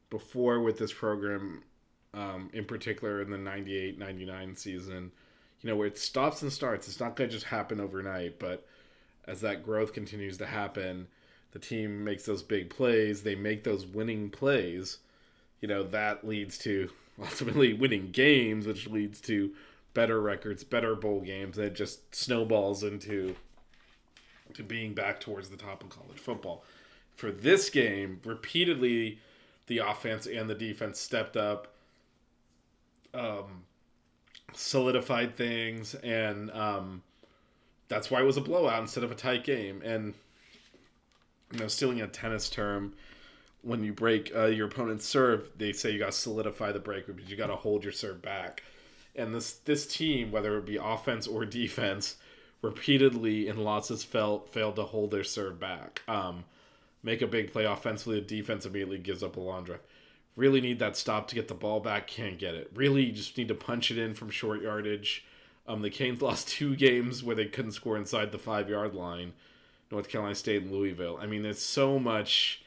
before 0.08 0.60
with 0.60 0.78
this 0.78 0.92
program, 0.92 1.64
um, 2.14 2.48
in 2.52 2.64
particular 2.64 3.20
in 3.20 3.30
the 3.30 3.38
98 3.38 3.98
99 3.98 4.54
season, 4.54 5.10
you 5.60 5.68
know, 5.68 5.74
where 5.74 5.88
it 5.88 5.98
stops 5.98 6.42
and 6.42 6.52
starts. 6.52 6.86
It's 6.86 7.00
not 7.00 7.16
going 7.16 7.28
to 7.28 7.34
just 7.34 7.46
happen 7.46 7.80
overnight, 7.80 8.38
but 8.38 8.64
as 9.26 9.40
that 9.40 9.64
growth 9.64 9.94
continues 9.94 10.38
to 10.38 10.46
happen, 10.46 11.08
the 11.50 11.58
team 11.58 12.04
makes 12.04 12.24
those 12.24 12.44
big 12.44 12.70
plays, 12.70 13.24
they 13.24 13.34
make 13.34 13.64
those 13.64 13.84
winning 13.84 14.30
plays, 14.30 14.98
you 15.60 15.66
know, 15.66 15.82
that 15.82 16.24
leads 16.24 16.56
to 16.58 16.88
ultimately 17.20 17.72
winning 17.72 18.12
games, 18.12 18.68
which 18.68 18.86
leads 18.86 19.20
to 19.22 19.50
better 19.92 20.20
records, 20.20 20.62
better 20.62 20.94
bowl 20.94 21.20
games, 21.20 21.58
and 21.58 21.66
it 21.66 21.74
just 21.74 22.14
snowballs 22.14 22.84
into 22.84 23.34
to 24.56 24.62
being 24.62 24.94
back 24.94 25.20
towards 25.20 25.48
the 25.48 25.56
top 25.56 25.82
of 25.82 25.90
college 25.90 26.18
football. 26.18 26.64
For 27.14 27.30
this 27.30 27.70
game, 27.70 28.20
repeatedly, 28.24 29.20
the 29.66 29.78
offense 29.78 30.26
and 30.26 30.48
the 30.48 30.54
defense 30.54 31.00
stepped 31.00 31.36
up, 31.36 31.74
um, 33.14 33.64
solidified 34.52 35.36
things, 35.36 35.94
and 35.96 36.50
um, 36.50 37.02
that's 37.88 38.10
why 38.10 38.20
it 38.20 38.24
was 38.24 38.36
a 38.36 38.42
blowout 38.42 38.80
instead 38.80 39.04
of 39.04 39.10
a 39.10 39.14
tight 39.14 39.44
game. 39.44 39.80
And 39.84 40.14
you 41.52 41.60
know, 41.60 41.68
stealing 41.68 42.00
a 42.00 42.06
tennis 42.06 42.50
term, 42.50 42.94
when 43.62 43.82
you 43.82 43.92
break 43.92 44.32
uh, 44.34 44.46
your 44.46 44.66
opponent's 44.66 45.06
serve, 45.06 45.50
they 45.56 45.72
say 45.72 45.90
you 45.90 45.98
got 45.98 46.06
to 46.06 46.12
solidify 46.12 46.72
the 46.72 46.78
break, 46.78 47.06
because 47.06 47.30
you 47.30 47.36
got 47.36 47.48
to 47.48 47.56
hold 47.56 47.82
your 47.84 47.92
serve 47.92 48.20
back. 48.20 48.62
And 49.14 49.34
this 49.34 49.54
this 49.54 49.86
team, 49.86 50.30
whether 50.30 50.58
it 50.58 50.66
be 50.66 50.76
offense 50.76 51.26
or 51.26 51.44
defense, 51.44 52.16
repeatedly 52.66 53.46
in 53.48 53.56
losses 53.62 54.04
felt 54.04 54.48
failed 54.48 54.76
to 54.76 54.82
hold 54.82 55.10
their 55.10 55.24
serve 55.24 55.58
back. 55.58 56.02
Um, 56.08 56.44
make 57.02 57.22
a 57.22 57.26
big 57.26 57.52
play 57.52 57.64
offensively, 57.64 58.20
the 58.20 58.26
defense 58.26 58.66
immediately 58.66 58.98
gives 58.98 59.22
up 59.22 59.36
a 59.36 59.40
long 59.40 59.64
drive. 59.64 59.80
Really 60.34 60.60
need 60.60 60.78
that 60.80 60.96
stop 60.96 61.28
to 61.28 61.34
get 61.34 61.48
the 61.48 61.54
ball 61.54 61.80
back, 61.80 62.06
can't 62.06 62.38
get 62.38 62.54
it. 62.54 62.70
Really 62.74 63.10
just 63.10 63.38
need 63.38 63.48
to 63.48 63.54
punch 63.54 63.90
it 63.90 63.98
in 63.98 64.14
from 64.14 64.30
short 64.30 64.60
yardage. 64.60 65.24
Um, 65.66 65.82
the 65.82 65.90
Canes 65.90 66.20
lost 66.22 66.48
two 66.48 66.76
games 66.76 67.22
where 67.22 67.36
they 67.36 67.46
couldn't 67.46 67.72
score 67.72 67.96
inside 67.96 68.32
the 68.32 68.38
five 68.38 68.68
yard 68.68 68.94
line. 68.94 69.32
North 69.90 70.08
Carolina 70.08 70.34
State 70.34 70.62
and 70.62 70.72
Louisville. 70.72 71.16
I 71.20 71.26
mean, 71.26 71.42
there's 71.42 71.62
so 71.62 72.00
much, 72.00 72.64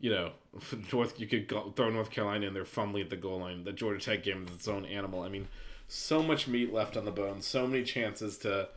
you 0.00 0.10
know, 0.10 0.32
North. 0.92 1.20
You 1.20 1.26
could 1.26 1.46
go, 1.46 1.72
throw 1.76 1.90
North 1.90 2.10
Carolina 2.10 2.46
in 2.46 2.54
there 2.54 2.64
fumbling 2.64 3.04
at 3.04 3.10
the 3.10 3.16
goal 3.16 3.40
line. 3.40 3.64
The 3.64 3.72
Georgia 3.72 4.02
Tech 4.02 4.22
game 4.22 4.46
is 4.48 4.54
its 4.54 4.68
own 4.68 4.86
animal. 4.86 5.22
I 5.22 5.28
mean, 5.28 5.48
so 5.86 6.22
much 6.22 6.48
meat 6.48 6.72
left 6.72 6.96
on 6.96 7.04
the 7.04 7.10
bone. 7.10 7.42
So 7.42 7.66
many 7.66 7.84
chances 7.84 8.38
to 8.38 8.70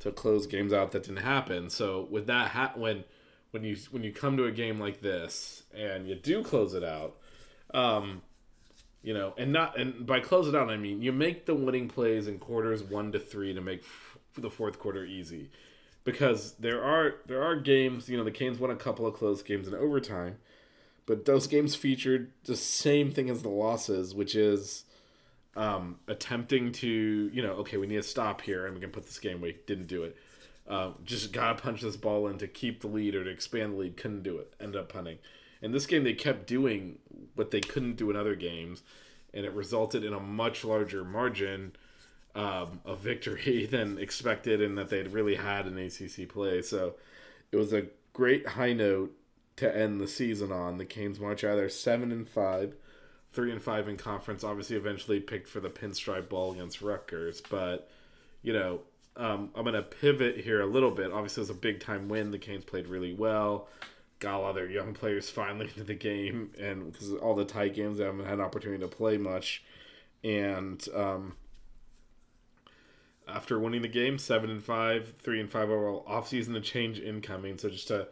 to 0.00 0.12
close 0.12 0.46
games 0.46 0.72
out 0.72 0.92
that 0.92 1.04
didn't 1.04 1.18
happen. 1.24 1.70
So 1.70 2.06
with 2.10 2.26
that 2.26 2.50
ha- 2.50 2.72
when 2.76 3.04
when 3.50 3.64
you 3.64 3.76
when 3.90 4.02
you 4.02 4.12
come 4.12 4.36
to 4.36 4.44
a 4.44 4.52
game 4.52 4.78
like 4.78 5.00
this 5.00 5.64
and 5.74 6.06
you 6.08 6.14
do 6.14 6.42
close 6.42 6.74
it 6.74 6.84
out, 6.84 7.16
um, 7.74 8.22
you 9.02 9.14
know, 9.14 9.34
and 9.36 9.52
not 9.52 9.78
and 9.78 10.06
by 10.06 10.20
close 10.20 10.48
it 10.48 10.54
out 10.54 10.70
I 10.70 10.76
mean 10.76 11.02
you 11.02 11.12
make 11.12 11.46
the 11.46 11.54
winning 11.54 11.88
plays 11.88 12.26
in 12.28 12.38
quarters 12.38 12.82
one 12.82 13.12
to 13.12 13.18
three 13.18 13.54
to 13.54 13.60
make 13.60 13.80
f- 13.80 14.18
the 14.36 14.50
fourth 14.50 14.78
quarter 14.78 15.04
easy, 15.04 15.50
because 16.04 16.52
there 16.60 16.82
are 16.82 17.16
there 17.26 17.42
are 17.42 17.56
games 17.56 18.08
you 18.08 18.16
know 18.16 18.24
the 18.24 18.30
Canes 18.30 18.58
won 18.58 18.70
a 18.70 18.76
couple 18.76 19.06
of 19.06 19.14
close 19.14 19.42
games 19.42 19.66
in 19.66 19.74
overtime, 19.74 20.36
but 21.06 21.24
those 21.24 21.46
games 21.46 21.74
featured 21.74 22.30
the 22.44 22.56
same 22.56 23.10
thing 23.10 23.30
as 23.30 23.42
the 23.42 23.48
losses, 23.48 24.14
which 24.14 24.34
is 24.34 24.84
um, 25.56 25.98
attempting 26.06 26.72
to, 26.72 26.88
you 26.88 27.42
know, 27.42 27.52
okay, 27.54 27.76
we 27.76 27.86
need 27.86 27.96
to 27.96 28.02
stop 28.02 28.40
here 28.40 28.66
and 28.66 28.74
we 28.74 28.80
can 28.80 28.90
put 28.90 29.06
this 29.06 29.18
game 29.18 29.38
away. 29.38 29.56
Didn't 29.66 29.86
do 29.86 30.04
it. 30.04 30.16
Uh, 30.68 30.92
just 31.04 31.32
gotta 31.32 31.60
punch 31.60 31.80
this 31.80 31.96
ball 31.96 32.28
in 32.28 32.38
to 32.38 32.46
keep 32.46 32.80
the 32.80 32.86
lead 32.86 33.14
or 33.14 33.24
to 33.24 33.30
expand 33.30 33.72
the 33.72 33.78
lead. 33.78 33.96
Couldn't 33.96 34.22
do 34.22 34.36
it. 34.38 34.52
Ended 34.60 34.80
up 34.80 34.92
punting. 34.92 35.18
In 35.62 35.72
this 35.72 35.86
game, 35.86 36.04
they 36.04 36.12
kept 36.12 36.46
doing 36.46 36.98
what 37.34 37.50
they 37.50 37.60
couldn't 37.60 37.96
do 37.96 38.10
in 38.10 38.16
other 38.16 38.36
games, 38.36 38.82
and 39.34 39.44
it 39.44 39.52
resulted 39.52 40.04
in 40.04 40.12
a 40.12 40.20
much 40.20 40.64
larger 40.64 41.04
margin 41.04 41.72
um, 42.34 42.80
a 42.84 42.94
victory 42.94 43.66
than 43.70 43.98
expected, 43.98 44.60
and 44.60 44.76
that 44.78 44.90
they'd 44.90 45.12
really 45.12 45.36
had 45.36 45.66
an 45.66 45.78
ACC 45.78 46.28
play. 46.28 46.62
So 46.62 46.94
it 47.50 47.56
was 47.56 47.72
a 47.72 47.86
great 48.12 48.46
high 48.48 48.72
note 48.72 49.14
to 49.56 49.76
end 49.76 50.00
the 50.00 50.08
season 50.08 50.52
on. 50.52 50.78
The 50.78 50.84
Canes 50.84 51.18
march 51.18 51.42
out 51.42 51.56
there 51.56 51.68
seven 51.68 52.12
and 52.12 52.28
five, 52.28 52.74
three 53.38 53.52
and 53.52 53.62
five 53.62 53.86
in 53.86 53.96
conference. 53.96 54.42
Obviously, 54.42 54.76
eventually 54.76 55.20
picked 55.20 55.48
for 55.48 55.60
the 55.60 55.70
Pinstripe 55.70 56.28
Bowl 56.28 56.52
against 56.52 56.82
Rutgers, 56.82 57.40
but 57.40 57.90
you 58.42 58.52
know. 58.52 58.80
Um, 59.16 59.50
I'm 59.56 59.64
going 59.64 59.74
to 59.74 59.82
pivot 59.82 60.36
here 60.36 60.60
a 60.60 60.66
little 60.66 60.92
bit. 60.92 61.10
Obviously, 61.10 61.40
it 61.40 61.48
was 61.48 61.50
a 61.50 61.54
big 61.54 61.80
time 61.80 62.08
win. 62.08 62.30
The 62.30 62.38
Canes 62.38 62.64
played 62.64 62.86
really 62.86 63.12
well 63.12 63.66
got 64.20 64.36
a 64.36 64.38
lot 64.38 64.48
of 64.50 64.54
their 64.56 64.70
young 64.70 64.94
players 64.94 65.30
finally 65.30 65.66
into 65.66 65.84
the 65.84 65.94
game, 65.94 66.50
and 66.58 66.92
because 66.92 67.12
all 67.14 67.34
the 67.34 67.44
tight 67.44 67.74
games, 67.74 67.98
they 67.98 68.04
haven't 68.04 68.24
had 68.24 68.34
an 68.34 68.40
opportunity 68.40 68.80
to 68.80 68.88
play 68.88 69.16
much. 69.16 69.62
And 70.24 70.84
um, 70.94 71.36
after 73.26 73.58
winning 73.58 73.82
the 73.82 73.88
game, 73.88 74.18
seven 74.18 74.50
and 74.50 74.62
five, 74.62 75.14
three 75.20 75.40
and 75.40 75.50
five 75.50 75.70
overall, 75.70 76.04
offseason 76.08 76.56
a 76.56 76.60
change 76.60 76.98
incoming. 76.98 77.58
So 77.58 77.70
just 77.70 77.88
to, 77.88 78.08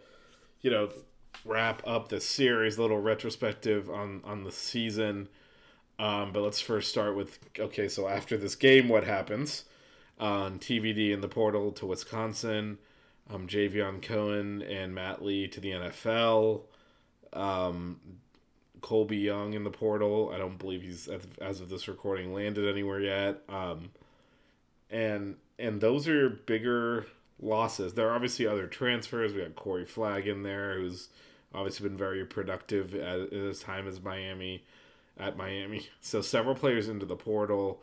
you 0.60 0.70
know, 0.70 0.90
wrap 1.44 1.82
up 1.86 2.08
the 2.08 2.20
series, 2.20 2.78
little 2.78 3.00
retrospective 3.00 3.90
on 3.90 4.22
on 4.24 4.44
the 4.44 4.52
season. 4.52 5.28
Um, 5.98 6.32
but 6.32 6.42
let's 6.42 6.60
first 6.60 6.90
start 6.90 7.16
with 7.16 7.38
okay. 7.58 7.88
So 7.88 8.08
after 8.08 8.36
this 8.36 8.54
game, 8.54 8.88
what 8.88 9.04
happens? 9.04 9.64
On 10.18 10.58
TVD 10.58 11.12
in 11.12 11.20
the 11.20 11.28
portal 11.28 11.72
to 11.72 11.86
Wisconsin 11.86 12.78
um, 13.30 13.46
Javion 13.46 14.00
Cohen 14.02 14.62
and 14.62 14.94
Matt 14.94 15.22
Lee 15.22 15.48
to 15.48 15.60
the 15.60 15.70
NFL. 15.70 16.62
Um, 17.32 18.00
Colbie 18.80 19.22
Young 19.22 19.54
in 19.54 19.64
the 19.64 19.70
portal. 19.70 20.30
I 20.32 20.38
don't 20.38 20.58
believe 20.58 20.82
he's 20.82 21.08
as 21.40 21.60
of 21.60 21.68
this 21.68 21.88
recording 21.88 22.32
landed 22.32 22.68
anywhere 22.68 23.00
yet. 23.00 23.42
Um, 23.48 23.90
and 24.90 25.36
and 25.58 25.80
those 25.80 26.06
are 26.06 26.28
bigger 26.28 27.06
losses. 27.40 27.94
There 27.94 28.08
are 28.08 28.14
obviously 28.14 28.46
other 28.46 28.66
transfers. 28.66 29.32
We 29.32 29.42
got 29.42 29.56
Corey 29.56 29.84
Flagg 29.84 30.28
in 30.28 30.42
there, 30.42 30.78
who's 30.78 31.08
obviously 31.54 31.88
been 31.88 31.98
very 31.98 32.24
productive 32.24 32.94
at, 32.94 33.32
his 33.32 33.60
time 33.60 33.86
as 33.86 34.00
Miami 34.00 34.64
at 35.18 35.36
Miami. 35.36 35.88
So 36.00 36.20
several 36.20 36.54
players 36.54 36.88
into 36.88 37.06
the 37.06 37.16
portal. 37.16 37.82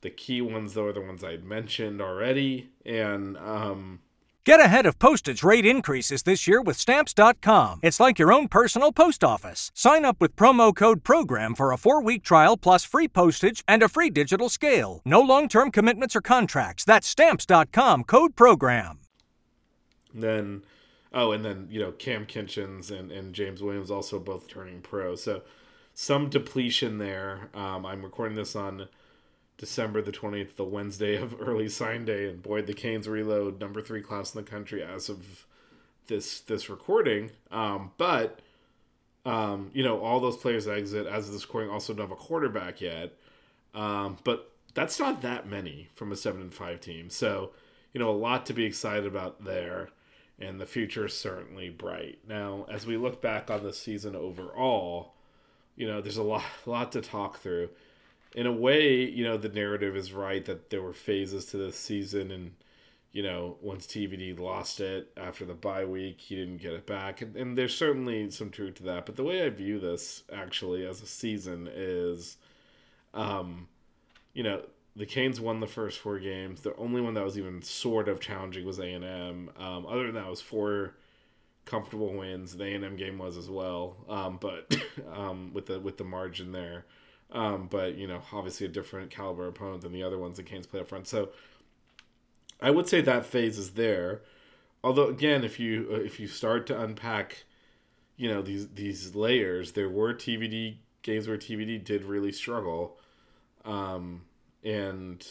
The 0.00 0.10
key 0.10 0.40
ones 0.40 0.74
though 0.74 0.86
are 0.86 0.92
the 0.92 1.00
ones 1.00 1.22
I 1.22 1.36
mentioned 1.36 2.00
already, 2.00 2.70
and 2.86 3.36
um, 3.36 4.00
Get 4.46 4.58
ahead 4.58 4.86
of 4.86 4.98
postage 4.98 5.42
rate 5.42 5.66
increases 5.66 6.22
this 6.22 6.48
year 6.48 6.62
with 6.62 6.78
Stamps.com. 6.78 7.80
It's 7.82 8.00
like 8.00 8.18
your 8.18 8.32
own 8.32 8.48
personal 8.48 8.90
post 8.90 9.22
office. 9.22 9.70
Sign 9.74 10.04
up 10.06 10.16
with 10.18 10.34
promo 10.34 10.74
code 10.74 11.04
PROGRAM 11.04 11.54
for 11.54 11.72
a 11.72 11.76
four 11.76 12.02
week 12.02 12.24
trial 12.24 12.56
plus 12.56 12.82
free 12.82 13.06
postage 13.06 13.62
and 13.68 13.82
a 13.82 13.88
free 13.88 14.08
digital 14.08 14.48
scale. 14.48 15.02
No 15.04 15.20
long 15.20 15.46
term 15.46 15.70
commitments 15.70 16.16
or 16.16 16.22
contracts. 16.22 16.86
That's 16.86 17.06
Stamps.com 17.06 18.04
code 18.04 18.34
PROGRAM. 18.34 19.00
Then, 20.14 20.62
oh, 21.12 21.32
and 21.32 21.44
then, 21.44 21.68
you 21.70 21.80
know, 21.80 21.92
Cam 21.92 22.26
Kinchens 22.26 22.90
and, 22.90 23.10
and 23.10 23.34
James 23.34 23.62
Williams 23.62 23.90
also 23.90 24.18
both 24.18 24.48
turning 24.48 24.80
pro. 24.80 25.14
So 25.16 25.42
some 25.94 26.30
depletion 26.30 26.98
there. 26.98 27.48
Um, 27.54 27.84
I'm 27.84 28.02
recording 28.02 28.36
this 28.36 28.54
on 28.54 28.88
December 29.58 30.00
the 30.00 30.12
20th, 30.12 30.56
the 30.56 30.64
Wednesday 30.64 31.16
of 31.16 31.36
early 31.40 31.68
sign 31.68 32.04
day, 32.04 32.28
and 32.28 32.42
boy, 32.42 32.62
the 32.62 32.74
Canes 32.74 33.08
reload 33.08 33.60
number 33.60 33.82
three 33.82 34.02
class 34.02 34.34
in 34.34 34.42
the 34.42 34.50
country 34.50 34.82
as 34.82 35.08
of 35.08 35.46
this 36.06 36.40
this 36.40 36.70
recording. 36.70 37.30
Um, 37.50 37.92
but 37.98 38.40
um, 39.24 39.70
you 39.74 39.84
know, 39.84 40.00
all 40.00 40.20
those 40.20 40.36
players 40.36 40.66
exit 40.66 41.06
as 41.06 41.26
of 41.26 41.32
this 41.34 41.44
recording 41.44 41.70
also 41.70 41.92
don't 41.92 42.08
have 42.08 42.18
a 42.18 42.20
quarterback 42.20 42.80
yet. 42.80 43.12
Um, 43.74 44.16
but 44.24 44.50
that's 44.74 44.98
not 44.98 45.22
that 45.22 45.46
many 45.46 45.88
from 45.94 46.12
a 46.12 46.16
seven 46.16 46.40
and 46.40 46.54
five 46.54 46.80
team. 46.80 47.10
So, 47.10 47.50
you 47.92 48.00
know, 48.00 48.10
a 48.10 48.16
lot 48.16 48.46
to 48.46 48.52
be 48.52 48.64
excited 48.64 49.06
about 49.06 49.44
there, 49.44 49.90
and 50.40 50.60
the 50.60 50.66
future 50.66 51.06
is 51.06 51.16
certainly 51.16 51.68
bright. 51.68 52.18
Now, 52.26 52.66
as 52.70 52.86
we 52.86 52.96
look 52.96 53.20
back 53.20 53.50
on 53.50 53.62
the 53.62 53.72
season 53.72 54.16
overall, 54.16 55.14
you 55.76 55.86
know, 55.86 56.00
there's 56.00 56.16
a 56.16 56.22
lot, 56.22 56.44
a 56.66 56.70
lot 56.70 56.92
to 56.92 57.00
talk 57.00 57.38
through 57.38 57.70
in 58.34 58.46
a 58.46 58.52
way, 58.52 59.04
you 59.04 59.24
know, 59.24 59.36
the 59.36 59.48
narrative 59.48 59.96
is 59.96 60.12
right 60.12 60.44
that 60.44 60.70
there 60.70 60.82
were 60.82 60.92
phases 60.92 61.46
to 61.46 61.56
this 61.56 61.76
season, 61.76 62.30
and 62.30 62.52
you 63.12 63.24
know, 63.24 63.56
once 63.60 63.86
TVD 63.86 64.38
lost 64.38 64.78
it 64.78 65.10
after 65.16 65.44
the 65.44 65.54
bye 65.54 65.84
week, 65.84 66.20
he 66.20 66.36
didn't 66.36 66.58
get 66.58 66.72
it 66.72 66.86
back, 66.86 67.20
and, 67.20 67.34
and 67.36 67.58
there's 67.58 67.76
certainly 67.76 68.30
some 68.30 68.50
truth 68.50 68.76
to 68.76 68.82
that. 68.84 69.06
But 69.06 69.16
the 69.16 69.24
way 69.24 69.44
I 69.44 69.50
view 69.50 69.80
this 69.80 70.22
actually 70.32 70.86
as 70.86 71.02
a 71.02 71.06
season 71.06 71.68
is, 71.72 72.36
um, 73.14 73.66
you 74.32 74.44
know, 74.44 74.62
the 74.96 75.06
Canes 75.06 75.40
won 75.40 75.60
the 75.60 75.66
first 75.66 75.98
four 75.98 76.18
games. 76.18 76.62
The 76.62 76.74
only 76.76 77.00
one 77.00 77.14
that 77.14 77.24
was 77.24 77.38
even 77.38 77.62
sort 77.62 78.08
of 78.08 78.20
challenging 78.20 78.64
was 78.64 78.78
A 78.78 78.86
and 78.92 79.04
M. 79.04 79.50
Um, 79.56 79.86
other 79.86 80.06
than 80.06 80.14
that, 80.14 80.28
was 80.28 80.40
four 80.40 80.94
comfortable 81.64 82.12
wins. 82.12 82.56
The 82.56 82.64
A 82.64 82.74
and 82.74 82.84
M 82.84 82.96
game 82.96 83.18
was 83.18 83.36
as 83.36 83.48
well, 83.48 83.96
um, 84.08 84.38
but 84.40 84.74
um, 85.12 85.52
with 85.52 85.66
the 85.66 85.80
with 85.80 85.98
the 85.98 86.04
margin 86.04 86.52
there. 86.52 86.86
Um, 87.32 87.68
but 87.70 87.96
you 87.96 88.06
know, 88.06 88.22
obviously 88.32 88.66
a 88.66 88.70
different 88.70 89.10
caliber 89.10 89.46
opponent 89.46 89.82
than 89.82 89.92
the 89.92 90.02
other 90.02 90.18
ones 90.18 90.36
the 90.36 90.42
Canes 90.42 90.66
play 90.66 90.80
up 90.80 90.88
front. 90.88 91.06
So 91.06 91.30
I 92.60 92.70
would 92.70 92.88
say 92.88 93.00
that 93.00 93.24
phase 93.24 93.58
is 93.58 93.72
there. 93.72 94.22
Although 94.82 95.08
again, 95.08 95.44
if 95.44 95.60
you 95.60 95.88
uh, 95.92 95.96
if 95.96 96.18
you 96.18 96.26
start 96.26 96.66
to 96.68 96.80
unpack, 96.80 97.44
you 98.16 98.28
know 98.28 98.42
these 98.42 98.68
these 98.70 99.14
layers, 99.14 99.72
there 99.72 99.88
were 99.88 100.14
TVD 100.14 100.76
games 101.02 101.28
where 101.28 101.36
TVD 101.36 101.82
did 101.82 102.04
really 102.04 102.32
struggle, 102.32 102.98
um, 103.64 104.22
and 104.64 105.26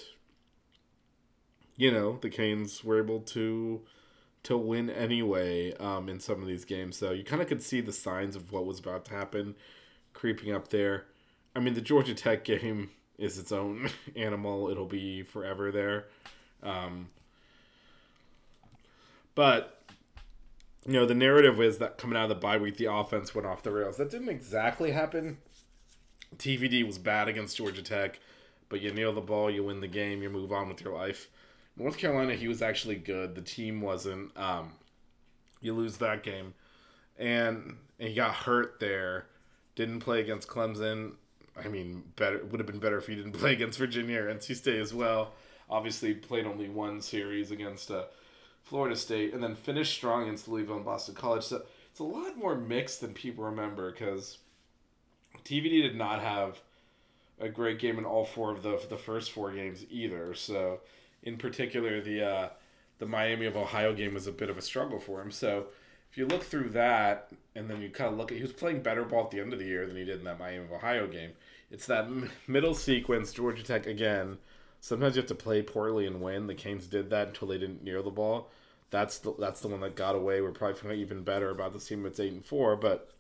you 1.78 1.92
know 1.92 2.18
the 2.22 2.30
Canes 2.30 2.84
were 2.84 3.00
able 3.00 3.20
to 3.22 3.82
to 4.44 4.58
win 4.58 4.90
anyway 4.90 5.74
um, 5.76 6.08
in 6.08 6.20
some 6.20 6.42
of 6.42 6.48
these 6.48 6.66
games. 6.66 6.98
So 6.98 7.12
you 7.12 7.24
kind 7.24 7.42
of 7.42 7.48
could 7.48 7.62
see 7.62 7.82
the 7.82 7.92
signs 7.92 8.36
of 8.36 8.52
what 8.52 8.66
was 8.66 8.80
about 8.80 9.06
to 9.06 9.14
happen 9.14 9.56
creeping 10.14 10.54
up 10.54 10.70
there. 10.70 11.06
I 11.56 11.60
mean, 11.60 11.74
the 11.74 11.82
Georgia 11.82 12.14
Tech 12.14 12.44
game 12.44 12.92
is 13.18 13.38
its 13.38 13.52
own 13.52 13.90
animal. 14.16 14.70
It'll 14.70 14.86
be 14.86 15.24
forever 15.24 15.72
there. 15.72 16.06
Um, 16.64 17.10
but 19.36 19.82
you 20.86 20.94
know, 20.94 21.06
the 21.06 21.16
narrative 21.16 21.62
is 21.62 21.78
that 21.80 21.98
coming 21.98 22.18
out 22.18 22.24
of 22.24 22.30
the 22.30 22.36
bye 22.36 22.58
week, 22.58 22.78
the 22.78 22.92
offense 22.92 23.36
went 23.36 23.46
off 23.46 23.64
the 23.64 23.72
rails. 23.72 23.98
That 23.98 24.10
didn't 24.10 24.30
exactly 24.30 24.92
happen. 24.92 25.38
TVD 26.38 26.86
was 26.86 26.98
bad 26.98 27.28
against 27.28 27.58
Georgia 27.58 27.82
Tech, 27.82 28.20
but 28.70 28.82
you 28.82 28.94
nail 28.94 29.12
the 29.12 29.22
ball, 29.22 29.50
you 29.50 29.64
win 29.64 29.82
the 29.82 29.88
game, 29.88 30.22
you 30.22 30.30
move 30.30 30.52
on 30.52 30.70
with 30.70 30.82
your 30.82 30.94
life. 30.94 31.28
North 31.76 31.98
Carolina, 31.98 32.36
he 32.36 32.48
was 32.48 32.62
actually 32.62 32.96
good. 32.96 33.36
The 33.36 33.42
team 33.42 33.82
wasn't. 33.82 34.38
Um, 34.38 34.74
you 35.62 35.74
lose 35.74 35.98
that 35.98 36.24
game, 36.24 36.54
and, 37.18 37.78
and 38.00 38.10
he 38.10 38.16
got 38.16 38.34
hurt 38.34 38.80
there. 38.80 39.26
Didn't 39.76 40.02
play 40.02 40.22
against 40.22 40.48
Clemson. 40.48 41.14
I 41.58 41.68
mean, 41.68 42.04
better 42.16 42.46
would 42.46 42.60
have 42.60 42.68
been 42.68 42.80
better 42.80 42.98
if 42.98 43.08
he 43.08 43.16
didn't 43.16 43.32
play 43.40 43.54
against 43.54 43.80
Virginia 43.80 44.22
or 44.22 44.34
NC 44.34 44.56
State 44.56 44.80
as 44.80 44.94
well. 44.94 45.34
Obviously, 45.70 46.14
played 46.14 46.46
only 46.46 46.70
one 46.70 47.02
series 47.02 47.52
against 47.52 47.92
uh, 47.92 48.04
Florida 48.64 48.96
State, 48.96 49.34
and 49.34 49.42
then 49.42 49.56
finished 49.56 49.94
strong 49.94 50.24
against 50.24 50.48
Louisville 50.48 50.78
and 50.78 50.86
Boston 50.86 51.16
College. 51.16 51.44
So 51.44 51.64
it's 51.90 52.00
a 52.00 52.04
lot 52.04 52.38
more 52.38 52.56
mixed 52.56 53.02
than 53.02 53.14
people 53.14 53.44
remember 53.44 53.92
because 53.92 54.38
TVD 55.44 55.82
did 55.82 55.96
not 55.96 56.22
have 56.22 56.60
a 57.40 57.50
great 57.50 57.80
game 57.80 57.98
in 57.98 58.06
all 58.06 58.26
four 58.26 58.52
of 58.52 58.64
the 58.64 58.82
the 58.90 58.98
first 58.98 59.32
four 59.32 59.52
games 59.52 59.86
either. 59.90 60.34
So, 60.34 60.82
in 61.24 61.38
particular, 61.38 62.02
the 62.02 62.24
uh, 62.24 62.50
the 63.00 63.06
Miami 63.06 63.46
of 63.46 63.56
Ohio 63.56 63.94
game 63.94 64.14
was 64.14 64.28
a 64.28 64.32
bit 64.32 64.50
of 64.50 64.58
a 64.58 64.62
struggle 64.62 65.00
for 65.00 65.22
him. 65.22 65.32
So, 65.32 65.68
if 66.12 66.18
you 66.18 66.26
look 66.26 66.44
through 66.44 66.70
that, 66.70 67.32
and 67.56 67.70
then 67.70 67.82
you 67.82 67.90
kind 67.90 68.12
of 68.12 68.18
look 68.18 68.32
at 68.32 68.38
he 68.38 68.44
was 68.44 68.54
playing 68.54 68.82
better 68.82 69.04
ball 69.04 69.26
at 69.26 69.32
the 69.32 69.40
end 69.40 69.54
of 69.54 69.60
the 69.60 69.66
year 69.66 69.86
than 69.86 69.96
he 69.96 70.06
did 70.06 70.20
in 70.20 70.26
that 70.26 70.40
Miami 70.40 70.66
of 70.66 70.72
Ohio 70.72 71.08
game. 71.08 71.32
It's 71.72 71.86
that 71.86 72.06
m- 72.06 72.32
middle 72.48 72.74
sequence, 72.74 73.32
Georgia 73.32 73.64
Tech 73.64 73.86
again. 73.86 74.38
Sometimes 74.82 75.16
you 75.16 75.22
have 75.22 75.30
to 75.30 75.36
play 75.36 75.62
poorly 75.62 76.08
and 76.08 76.22
win. 76.22 76.48
The 76.48 76.56
Canes 76.56 76.88
did 76.88 77.10
that 77.10 77.28
until 77.28 77.50
they 77.50 77.58
didn't 77.58 77.84
near 77.84 78.02
the 78.02 78.10
ball. 78.10 78.50
That's 78.92 79.20
the 79.20 79.34
that's 79.38 79.62
the 79.62 79.68
one 79.68 79.82
that 79.82 79.96
got 79.96 80.16
away. 80.16 80.42
We're 80.42 80.52
probably 80.52 80.80
feeling 80.80 81.00
even 81.00 81.24
better 81.24 81.50
about 81.50 81.74
the 81.74 81.80
team. 81.80 82.06
It's 82.06 82.20
eight 82.20 82.34
and 82.34 82.44
four, 82.44 82.76
but 82.76 83.12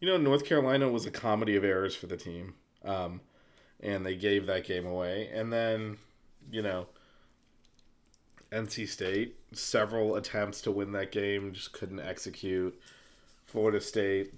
you 0.00 0.08
know 0.08 0.16
North 0.16 0.46
Carolina 0.46 0.88
was 0.88 1.04
a 1.04 1.10
comedy 1.10 1.56
of 1.56 1.64
errors 1.64 1.94
for 1.94 2.06
the 2.06 2.16
team, 2.16 2.54
um, 2.84 3.20
and 3.80 4.04
they 4.04 4.16
gave 4.16 4.46
that 4.46 4.64
game 4.64 4.86
away. 4.86 5.30
And 5.32 5.52
then 5.52 5.98
you 6.50 6.62
know 6.62 6.86
NC 8.52 8.88
State 8.88 9.36
several 9.52 10.16
attempts 10.16 10.60
to 10.62 10.70
win 10.70 10.92
that 10.92 11.12
game 11.12 11.52
just 11.52 11.72
couldn't 11.72 12.00
execute. 12.00 12.78
Florida 13.46 13.80
State 13.80 14.34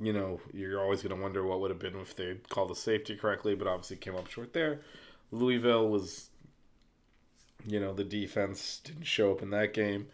you 0.00 0.12
know, 0.12 0.40
you're 0.52 0.80
always 0.80 1.02
going 1.02 1.14
to 1.14 1.20
wonder 1.20 1.44
what 1.44 1.60
would 1.60 1.70
have 1.70 1.78
been 1.78 1.96
if 1.96 2.14
they 2.14 2.36
called 2.48 2.70
the 2.70 2.76
safety 2.76 3.16
correctly, 3.16 3.54
but 3.54 3.66
obviously 3.66 3.96
came 3.96 4.14
up 4.14 4.28
short 4.28 4.52
there. 4.52 4.80
Louisville 5.30 5.88
was, 5.88 6.30
you 7.66 7.80
know, 7.80 7.92
the 7.92 8.04
defense 8.04 8.80
didn't 8.84 9.06
show 9.06 9.32
up 9.32 9.42
in 9.42 9.50
that 9.50 9.74
game. 9.74 10.06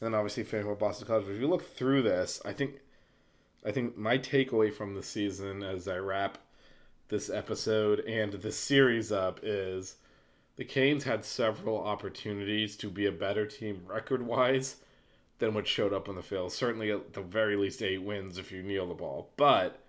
And 0.00 0.12
then 0.12 0.14
obviously 0.14 0.42
Fayetteville, 0.42 0.74
Boston 0.74 1.06
College. 1.06 1.26
But 1.26 1.34
if 1.34 1.40
you 1.40 1.48
look 1.48 1.62
through 1.62 2.02
this, 2.02 2.40
I 2.44 2.52
think, 2.52 2.80
I 3.64 3.72
think 3.72 3.96
my 3.96 4.16
takeaway 4.18 4.72
from 4.72 4.94
the 4.94 5.02
season 5.02 5.62
as 5.62 5.86
I 5.86 5.96
wrap 5.96 6.38
this 7.08 7.28
episode 7.28 8.00
and 8.00 8.32
this 8.34 8.56
series 8.56 9.12
up 9.12 9.40
is 9.42 9.96
the 10.56 10.64
Canes 10.64 11.04
had 11.04 11.24
several 11.24 11.78
opportunities 11.78 12.76
to 12.76 12.88
be 12.88 13.06
a 13.06 13.12
better 13.12 13.46
team 13.46 13.82
record 13.86 14.22
wise 14.22 14.76
than 15.38 15.54
what 15.54 15.66
showed 15.66 15.92
up 15.92 16.08
on 16.08 16.14
the 16.14 16.22
field. 16.22 16.52
Certainly, 16.52 16.90
at 16.90 17.14
the 17.14 17.22
very 17.22 17.56
least, 17.56 17.82
eight 17.82 18.02
wins 18.02 18.38
if 18.38 18.52
you 18.52 18.62
kneel 18.62 18.86
the 18.86 18.94
ball. 18.94 19.30
But 19.36 19.80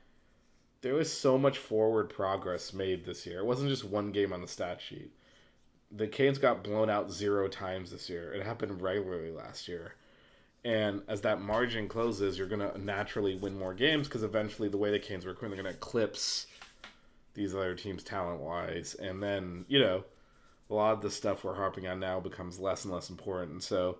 there 0.81 0.95
was 0.95 1.11
so 1.11 1.37
much 1.37 1.57
forward 1.57 2.09
progress 2.09 2.73
made 2.73 3.05
this 3.05 3.25
year. 3.25 3.39
It 3.39 3.45
wasn't 3.45 3.69
just 3.69 3.85
one 3.85 4.11
game 4.11 4.33
on 4.33 4.41
the 4.41 4.47
stat 4.47 4.81
sheet. 4.81 5.11
The 5.91 6.07
Canes 6.07 6.37
got 6.37 6.63
blown 6.63 6.89
out 6.89 7.11
zero 7.11 7.47
times 7.47 7.91
this 7.91 8.09
year. 8.09 8.33
It 8.33 8.45
happened 8.45 8.81
regularly 8.81 9.31
last 9.31 9.67
year. 9.67 9.95
And 10.63 11.01
as 11.07 11.21
that 11.21 11.41
margin 11.41 11.87
closes, 11.87 12.37
you're 12.37 12.47
going 12.47 12.61
to 12.61 12.77
naturally 12.79 13.35
win 13.35 13.57
more 13.57 13.73
games 13.73 14.07
because 14.07 14.23
eventually 14.23 14.69
the 14.69 14.77
way 14.77 14.91
the 14.91 14.99
Canes 14.99 15.25
work, 15.25 15.39
they're 15.39 15.49
going 15.49 15.63
to 15.63 15.69
eclipse 15.69 16.45
these 17.33 17.55
other 17.55 17.73
teams 17.73 18.03
talent 18.03 18.41
wise. 18.41 18.93
And 18.95 19.23
then, 19.23 19.65
you 19.67 19.79
know, 19.79 20.03
a 20.69 20.73
lot 20.73 20.93
of 20.93 21.01
the 21.01 21.09
stuff 21.09 21.43
we're 21.43 21.55
harping 21.55 21.87
on 21.87 21.99
now 21.99 22.19
becomes 22.19 22.59
less 22.59 22.85
and 22.85 22.93
less 22.93 23.09
important. 23.09 23.51
And 23.51 23.63
So 23.63 23.97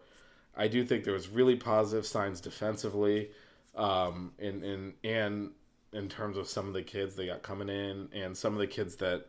I 0.55 0.67
do 0.67 0.85
think 0.85 1.03
there 1.03 1.13
was 1.13 1.27
really 1.27 1.55
positive 1.55 2.05
signs 2.05 2.41
defensively. 2.41 3.31
Um, 3.75 4.33
in, 4.37 4.63
in, 4.63 4.93
and 5.03 5.51
in 5.93 6.09
terms 6.09 6.37
of 6.37 6.47
some 6.47 6.67
of 6.67 6.73
the 6.73 6.83
kids 6.83 7.15
they 7.15 7.27
got 7.27 7.41
coming 7.41 7.69
in 7.69 8.09
and 8.13 8.35
some 8.35 8.53
of 8.53 8.59
the 8.59 8.67
kids 8.67 8.97
that 8.97 9.27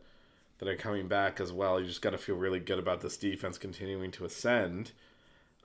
that 0.58 0.68
are 0.68 0.76
coming 0.76 1.08
back 1.08 1.40
as 1.40 1.52
well. 1.52 1.80
You 1.80 1.86
just 1.86 2.02
got 2.02 2.10
to 2.10 2.18
feel 2.18 2.36
really 2.36 2.60
good 2.60 2.78
about 2.78 3.00
this 3.00 3.16
defense 3.16 3.58
continuing 3.58 4.12
to 4.12 4.24
ascend. 4.24 4.92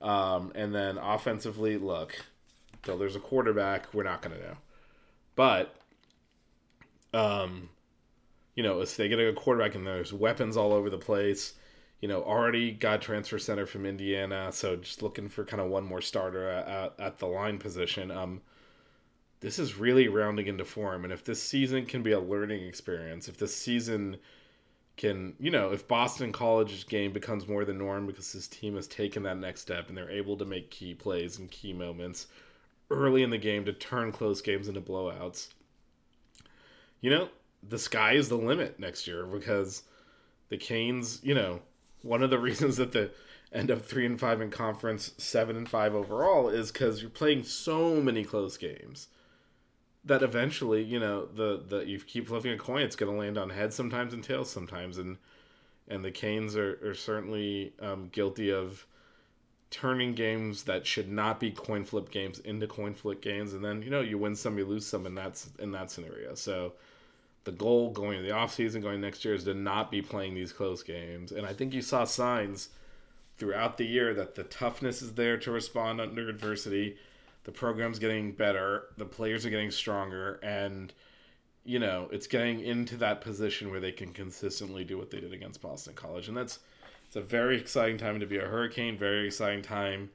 Um, 0.01 0.51
and 0.55 0.73
then 0.73 0.97
offensively, 0.97 1.77
look, 1.77 2.25
until 2.73 2.97
there's 2.97 3.15
a 3.15 3.19
quarterback, 3.19 3.93
we're 3.93 4.03
not 4.03 4.21
going 4.21 4.35
to 4.37 4.41
know. 4.41 4.57
But, 5.35 5.75
um, 7.13 7.69
you 8.55 8.63
know, 8.63 8.81
if 8.81 8.95
they 8.95 9.07
get 9.07 9.19
a 9.19 9.33
quarterback 9.33 9.75
and 9.75 9.85
there's 9.85 10.13
weapons 10.13 10.57
all 10.57 10.73
over 10.73 10.89
the 10.89 10.97
place, 10.97 11.53
you 12.01 12.07
know, 12.07 12.21
already 12.23 12.71
got 12.71 13.01
transfer 13.01 13.39
center 13.39 13.65
from 13.65 13.85
Indiana, 13.85 14.51
so 14.51 14.75
just 14.75 15.01
looking 15.01 15.29
for 15.29 15.43
kind 15.43 15.61
of 15.61 15.69
one 15.69 15.83
more 15.83 16.01
starter 16.01 16.47
at, 16.49 16.93
at 16.99 17.17
the 17.19 17.25
line 17.25 17.57
position. 17.57 18.11
Um, 18.11 18.41
this 19.39 19.59
is 19.59 19.77
really 19.77 20.07
rounding 20.07 20.47
into 20.47 20.65
form. 20.65 21.03
And 21.03 21.13
if 21.13 21.23
this 21.23 21.41
season 21.41 21.85
can 21.85 22.03
be 22.03 22.11
a 22.11 22.19
learning 22.19 22.63
experience, 22.63 23.27
if 23.27 23.37
this 23.37 23.55
season 23.55 24.17
can, 24.97 25.35
you 25.39 25.51
know, 25.51 25.71
if 25.71 25.87
Boston 25.87 26.31
College's 26.31 26.83
game 26.83 27.13
becomes 27.13 27.47
more 27.47 27.63
the 27.63 27.73
norm 27.73 28.07
because 28.07 28.31
his 28.31 28.47
team 28.47 28.75
has 28.75 28.87
taken 28.87 29.23
that 29.23 29.37
next 29.37 29.61
step 29.61 29.87
and 29.87 29.97
they're 29.97 30.09
able 30.09 30.35
to 30.37 30.45
make 30.45 30.71
key 30.71 30.93
plays 30.93 31.37
and 31.37 31.49
key 31.51 31.71
moments 31.71 32.27
early 32.89 33.21
in 33.21 33.29
the 33.29 33.37
game 33.37 33.63
to 33.65 33.73
turn 33.73 34.11
close 34.11 34.41
games 34.41 34.67
into 34.67 34.81
blowouts, 34.81 35.49
you 36.99 37.09
know, 37.09 37.29
the 37.67 37.77
sky 37.77 38.13
is 38.13 38.29
the 38.29 38.37
limit 38.37 38.79
next 38.79 39.07
year 39.07 39.25
because 39.25 39.83
the 40.49 40.57
Canes, 40.57 41.19
you 41.23 41.35
know, 41.35 41.61
one 42.01 42.23
of 42.23 42.29
the 42.29 42.39
reasons 42.39 42.77
that 42.77 42.91
the 42.91 43.11
end 43.53 43.69
up 43.69 43.81
three 43.81 44.05
and 44.05 44.19
five 44.19 44.41
in 44.41 44.49
conference, 44.49 45.13
seven 45.17 45.55
and 45.55 45.69
five 45.69 45.93
overall, 45.93 46.49
is 46.49 46.71
because 46.71 47.01
you're 47.01 47.09
playing 47.09 47.43
so 47.43 48.01
many 48.01 48.23
close 48.23 48.57
games 48.57 49.07
that 50.07 50.23
eventually, 50.23 50.83
you 50.83 50.99
know, 50.99 51.25
the 51.25 51.61
the 51.65 51.85
you 51.85 51.99
keep 51.99 52.27
flipping 52.27 52.51
a 52.51 52.57
coin, 52.57 52.81
it's 52.81 52.95
going 52.95 53.11
to 53.11 53.17
land 53.17 53.37
on 53.37 53.49
heads 53.49 53.75
sometimes 53.75 54.13
and 54.13 54.23
tails 54.23 54.49
sometimes, 54.49 54.97
and 54.97 55.17
and 55.87 56.03
the 56.03 56.11
Canes 56.11 56.55
are, 56.55 56.79
are 56.83 56.95
certainly 56.95 57.73
um, 57.79 58.09
guilty 58.11 58.51
of 58.51 58.85
turning 59.69 60.13
games 60.13 60.63
that 60.63 60.87
should 60.87 61.09
not 61.09 61.39
be 61.39 61.51
coin 61.51 61.83
flip 61.83 62.09
games 62.09 62.39
into 62.39 62.67
coin 62.67 62.93
flip 62.93 63.21
games, 63.21 63.53
and 63.53 63.63
then 63.63 63.81
you 63.81 63.89
know 63.89 64.01
you 64.01 64.17
win 64.17 64.35
some, 64.35 64.57
you 64.57 64.65
lose 64.65 64.85
some, 64.85 65.05
and 65.05 65.17
that's 65.17 65.49
in 65.59 65.71
that 65.71 65.91
scenario. 65.91 66.35
So 66.35 66.73
the 67.43 67.51
goal 67.51 67.91
going 67.91 68.17
to 68.17 68.23
the 68.23 68.33
offseason, 68.33 68.81
going 68.81 69.01
next 69.01 69.23
year, 69.23 69.33
is 69.33 69.43
to 69.43 69.53
not 69.53 69.91
be 69.91 70.01
playing 70.01 70.35
these 70.35 70.53
close 70.53 70.83
games, 70.83 71.31
and 71.31 71.45
I 71.45 71.53
think 71.53 71.73
you 71.73 71.81
saw 71.81 72.05
signs 72.05 72.69
throughout 73.35 73.77
the 73.77 73.85
year 73.85 74.13
that 74.15 74.35
the 74.35 74.43
toughness 74.43 75.01
is 75.01 75.13
there 75.13 75.37
to 75.37 75.51
respond 75.51 76.01
under 76.01 76.27
adversity 76.27 76.97
the 77.47 77.53
program's 77.53 77.97
getting 77.97 78.33
better, 78.33 78.87
the 78.97 79.05
players 79.05 79.45
are 79.45 79.49
getting 79.49 79.71
stronger, 79.71 80.37
and 80.43 80.93
you 81.63 81.79
know 81.79 82.09
it's 82.11 82.27
getting 82.27 82.59
into 82.59 82.97
that 82.97 83.21
position 83.21 83.71
where 83.71 83.79
they 83.79 83.93
can 83.93 84.11
consistently 84.11 84.83
do 84.83 84.97
what 84.97 85.11
they 85.11 85.21
did 85.21 85.31
against 85.31 85.61
Boston 85.61 85.93
College, 85.93 86.27
and 86.27 86.35
that's 86.35 86.59
it's 87.05 87.15
a 87.15 87.21
very 87.21 87.57
exciting 87.57 87.97
time 87.97 88.19
to 88.19 88.25
be 88.25 88.37
a 88.37 88.45
Hurricane. 88.45 88.97
Very 88.97 89.27
exciting 89.27 89.61
time 89.61 90.09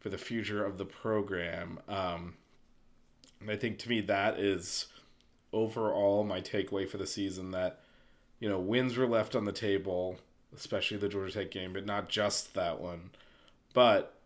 for 0.00 0.08
the 0.08 0.18
future 0.18 0.64
of 0.64 0.76
the 0.76 0.84
program. 0.84 1.78
Um, 1.88 2.34
and 3.40 3.48
I 3.48 3.54
think 3.54 3.78
to 3.78 3.88
me 3.88 4.00
that 4.00 4.40
is 4.40 4.88
overall 5.52 6.24
my 6.24 6.40
takeaway 6.40 6.88
for 6.88 6.98
the 6.98 7.06
season 7.06 7.52
that 7.52 7.78
you 8.40 8.48
know 8.48 8.58
wins 8.58 8.96
were 8.96 9.06
left 9.06 9.36
on 9.36 9.44
the 9.44 9.52
table, 9.52 10.16
especially 10.52 10.96
the 10.96 11.08
Georgia 11.08 11.32
Tech 11.32 11.52
game, 11.52 11.74
but 11.74 11.86
not 11.86 12.08
just 12.08 12.54
that 12.54 12.80
one, 12.80 13.10
but 13.72 14.18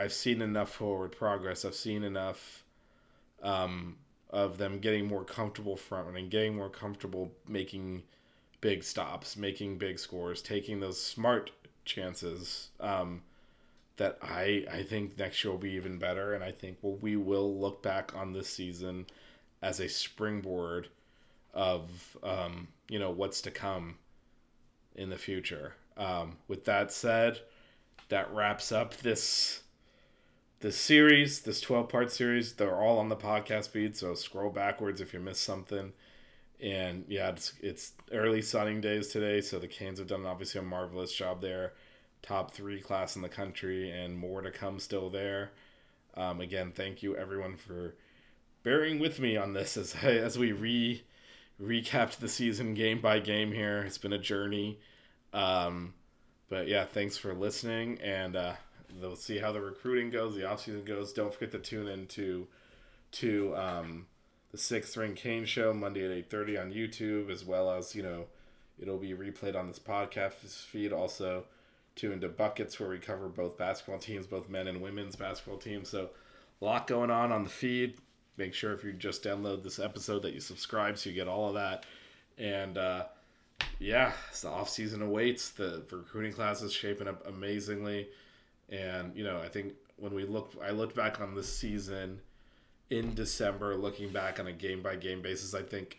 I've 0.00 0.14
seen 0.14 0.40
enough 0.40 0.72
forward 0.72 1.12
progress. 1.12 1.66
I've 1.66 1.74
seen 1.74 2.04
enough 2.04 2.64
um, 3.42 3.96
of 4.30 4.56
them 4.56 4.78
getting 4.78 5.06
more 5.06 5.24
comfortable 5.24 5.76
front 5.76 6.06
running, 6.06 6.30
getting 6.30 6.56
more 6.56 6.70
comfortable 6.70 7.30
making 7.46 8.04
big 8.62 8.82
stops, 8.82 9.36
making 9.36 9.76
big 9.76 9.98
scores, 9.98 10.40
taking 10.40 10.80
those 10.80 10.98
smart 10.98 11.50
chances. 11.84 12.70
Um, 12.80 13.22
that 13.98 14.16
I 14.22 14.64
I 14.72 14.82
think 14.84 15.18
next 15.18 15.44
year 15.44 15.50
will 15.52 15.58
be 15.58 15.72
even 15.72 15.98
better, 15.98 16.32
and 16.32 16.42
I 16.42 16.52
think 16.52 16.78
well 16.80 16.96
we 17.02 17.16
will 17.16 17.58
look 17.60 17.82
back 17.82 18.16
on 18.16 18.32
this 18.32 18.48
season 18.48 19.06
as 19.60 19.80
a 19.80 19.88
springboard 19.88 20.88
of 21.52 22.16
um, 22.22 22.68
you 22.88 22.98
know 22.98 23.10
what's 23.10 23.42
to 23.42 23.50
come 23.50 23.96
in 24.96 25.10
the 25.10 25.18
future. 25.18 25.74
Um, 25.98 26.38
with 26.48 26.64
that 26.64 26.90
said, 26.90 27.40
that 28.08 28.32
wraps 28.32 28.72
up 28.72 28.96
this 28.96 29.60
this 30.60 30.76
series, 30.76 31.40
this 31.40 31.60
12 31.60 31.88
part 31.88 32.12
series, 32.12 32.52
they're 32.54 32.80
all 32.80 32.98
on 32.98 33.08
the 33.08 33.16
podcast 33.16 33.70
feed. 33.70 33.96
So 33.96 34.14
scroll 34.14 34.50
backwards 34.50 35.00
if 35.00 35.14
you 35.14 35.20
missed 35.20 35.42
something. 35.42 35.92
And 36.62 37.04
yeah, 37.08 37.30
it's, 37.30 37.54
it's 37.62 37.92
early 38.12 38.42
sunning 38.42 38.82
days 38.82 39.08
today. 39.08 39.40
So 39.40 39.58
the 39.58 39.66
Canes 39.66 39.98
have 39.98 40.08
done 40.08 40.26
obviously 40.26 40.60
a 40.60 40.64
marvelous 40.64 41.12
job 41.12 41.40
there. 41.40 41.72
Top 42.22 42.52
three 42.52 42.80
class 42.80 43.16
in 43.16 43.22
the 43.22 43.28
country 43.30 43.90
and 43.90 44.18
more 44.18 44.42
to 44.42 44.50
come 44.50 44.78
still 44.78 45.08
there. 45.08 45.52
Um, 46.14 46.42
again, 46.42 46.72
thank 46.74 47.02
you 47.02 47.16
everyone 47.16 47.56
for 47.56 47.94
bearing 48.62 48.98
with 48.98 49.18
me 49.18 49.38
on 49.38 49.54
this 49.54 49.78
as, 49.78 49.94
as 50.04 50.38
we 50.38 50.52
re 50.52 51.02
recapped 51.62 52.16
the 52.16 52.28
season 52.28 52.74
game 52.74 53.00
by 53.00 53.18
game 53.18 53.52
here. 53.52 53.80
It's 53.80 53.98
been 53.98 54.12
a 54.12 54.18
journey. 54.18 54.78
Um, 55.32 55.94
but 56.50 56.68
yeah, 56.68 56.84
thanks 56.84 57.16
for 57.16 57.32
listening 57.32 57.98
and, 58.02 58.36
uh, 58.36 58.54
they'll 59.00 59.16
see 59.16 59.38
how 59.38 59.52
the 59.52 59.60
recruiting 59.60 60.10
goes, 60.10 60.34
the 60.34 60.42
offseason 60.42 60.84
goes. 60.84 61.12
Don't 61.12 61.32
forget 61.32 61.52
to 61.52 61.58
tune 61.58 61.88
in 61.88 62.06
to 62.08 62.46
to 63.12 63.56
um, 63.56 64.06
the 64.52 64.58
Sixth 64.58 64.96
Ring 64.96 65.14
Cane 65.14 65.44
Show 65.44 65.72
Monday 65.72 66.04
at 66.04 66.10
eight 66.10 66.30
thirty 66.30 66.56
on 66.56 66.72
YouTube, 66.72 67.30
as 67.30 67.44
well 67.44 67.70
as 67.70 67.94
you 67.94 68.02
know 68.02 68.26
it'll 68.80 68.98
be 68.98 69.12
replayed 69.12 69.56
on 69.56 69.68
this 69.68 69.78
podcast 69.78 70.64
feed. 70.64 70.92
Also, 70.92 71.44
tune 71.94 72.12
into 72.12 72.28
Buckets 72.28 72.80
where 72.80 72.88
we 72.88 72.98
cover 72.98 73.28
both 73.28 73.58
basketball 73.58 73.98
teams, 73.98 74.26
both 74.26 74.48
men 74.48 74.66
and 74.66 74.80
women's 74.80 75.16
basketball 75.16 75.58
teams. 75.58 75.88
So 75.88 76.10
a 76.60 76.64
lot 76.64 76.86
going 76.86 77.10
on 77.10 77.32
on 77.32 77.44
the 77.44 77.50
feed. 77.50 77.98
Make 78.36 78.54
sure 78.54 78.72
if 78.72 78.84
you 78.84 78.92
just 78.92 79.22
download 79.22 79.62
this 79.62 79.78
episode 79.78 80.22
that 80.22 80.32
you 80.32 80.40
subscribe 80.40 80.96
so 80.96 81.10
you 81.10 81.14
get 81.14 81.28
all 81.28 81.48
of 81.48 81.54
that. 81.54 81.84
And 82.38 82.78
uh, 82.78 83.04
yeah, 83.78 84.12
it's 84.30 84.42
the 84.42 84.48
off 84.48 84.70
season 84.70 85.02
awaits. 85.02 85.50
The 85.50 85.82
recruiting 85.90 86.32
class 86.32 86.62
is 86.62 86.72
shaping 86.72 87.08
up 87.08 87.26
amazingly. 87.26 88.08
And 88.70 89.14
you 89.16 89.24
know, 89.24 89.40
I 89.40 89.48
think 89.48 89.74
when 89.96 90.14
we 90.14 90.24
look, 90.24 90.54
I 90.64 90.70
looked 90.70 90.96
back 90.96 91.20
on 91.20 91.34
this 91.34 91.52
season 91.52 92.20
in 92.88 93.14
December, 93.14 93.76
looking 93.76 94.10
back 94.10 94.40
on 94.40 94.46
a 94.46 94.52
game 94.52 94.82
by 94.82 94.96
game 94.96 95.22
basis. 95.22 95.54
I 95.54 95.62
think 95.62 95.98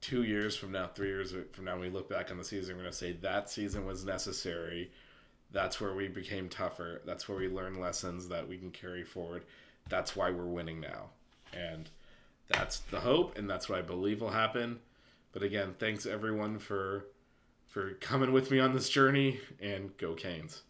two 0.00 0.24
years 0.24 0.56
from 0.56 0.72
now, 0.72 0.88
three 0.88 1.08
years 1.08 1.34
from 1.52 1.64
now, 1.64 1.78
we 1.78 1.88
look 1.88 2.08
back 2.08 2.30
on 2.30 2.38
the 2.38 2.44
season, 2.44 2.76
we're 2.76 2.82
going 2.82 2.92
to 2.92 2.98
say 2.98 3.12
that 3.12 3.48
season 3.48 3.86
was 3.86 4.04
necessary. 4.04 4.90
That's 5.52 5.80
where 5.80 5.94
we 5.94 6.08
became 6.08 6.48
tougher. 6.48 7.02
That's 7.04 7.28
where 7.28 7.38
we 7.38 7.48
learned 7.48 7.78
lessons 7.78 8.28
that 8.28 8.48
we 8.48 8.56
can 8.56 8.70
carry 8.70 9.04
forward. 9.04 9.44
That's 9.88 10.16
why 10.16 10.30
we're 10.30 10.44
winning 10.44 10.80
now. 10.80 11.10
And 11.52 11.90
that's 12.48 12.78
the 12.78 13.00
hope, 13.00 13.36
and 13.38 13.48
that's 13.48 13.68
what 13.68 13.78
I 13.78 13.82
believe 13.82 14.20
will 14.20 14.30
happen. 14.30 14.80
But 15.32 15.42
again, 15.42 15.74
thanks 15.78 16.06
everyone 16.06 16.58
for 16.58 17.06
for 17.66 17.92
coming 17.94 18.32
with 18.32 18.50
me 18.50 18.58
on 18.58 18.74
this 18.74 18.90
journey 18.90 19.40
and 19.58 19.96
go 19.96 20.12
Canes. 20.12 20.62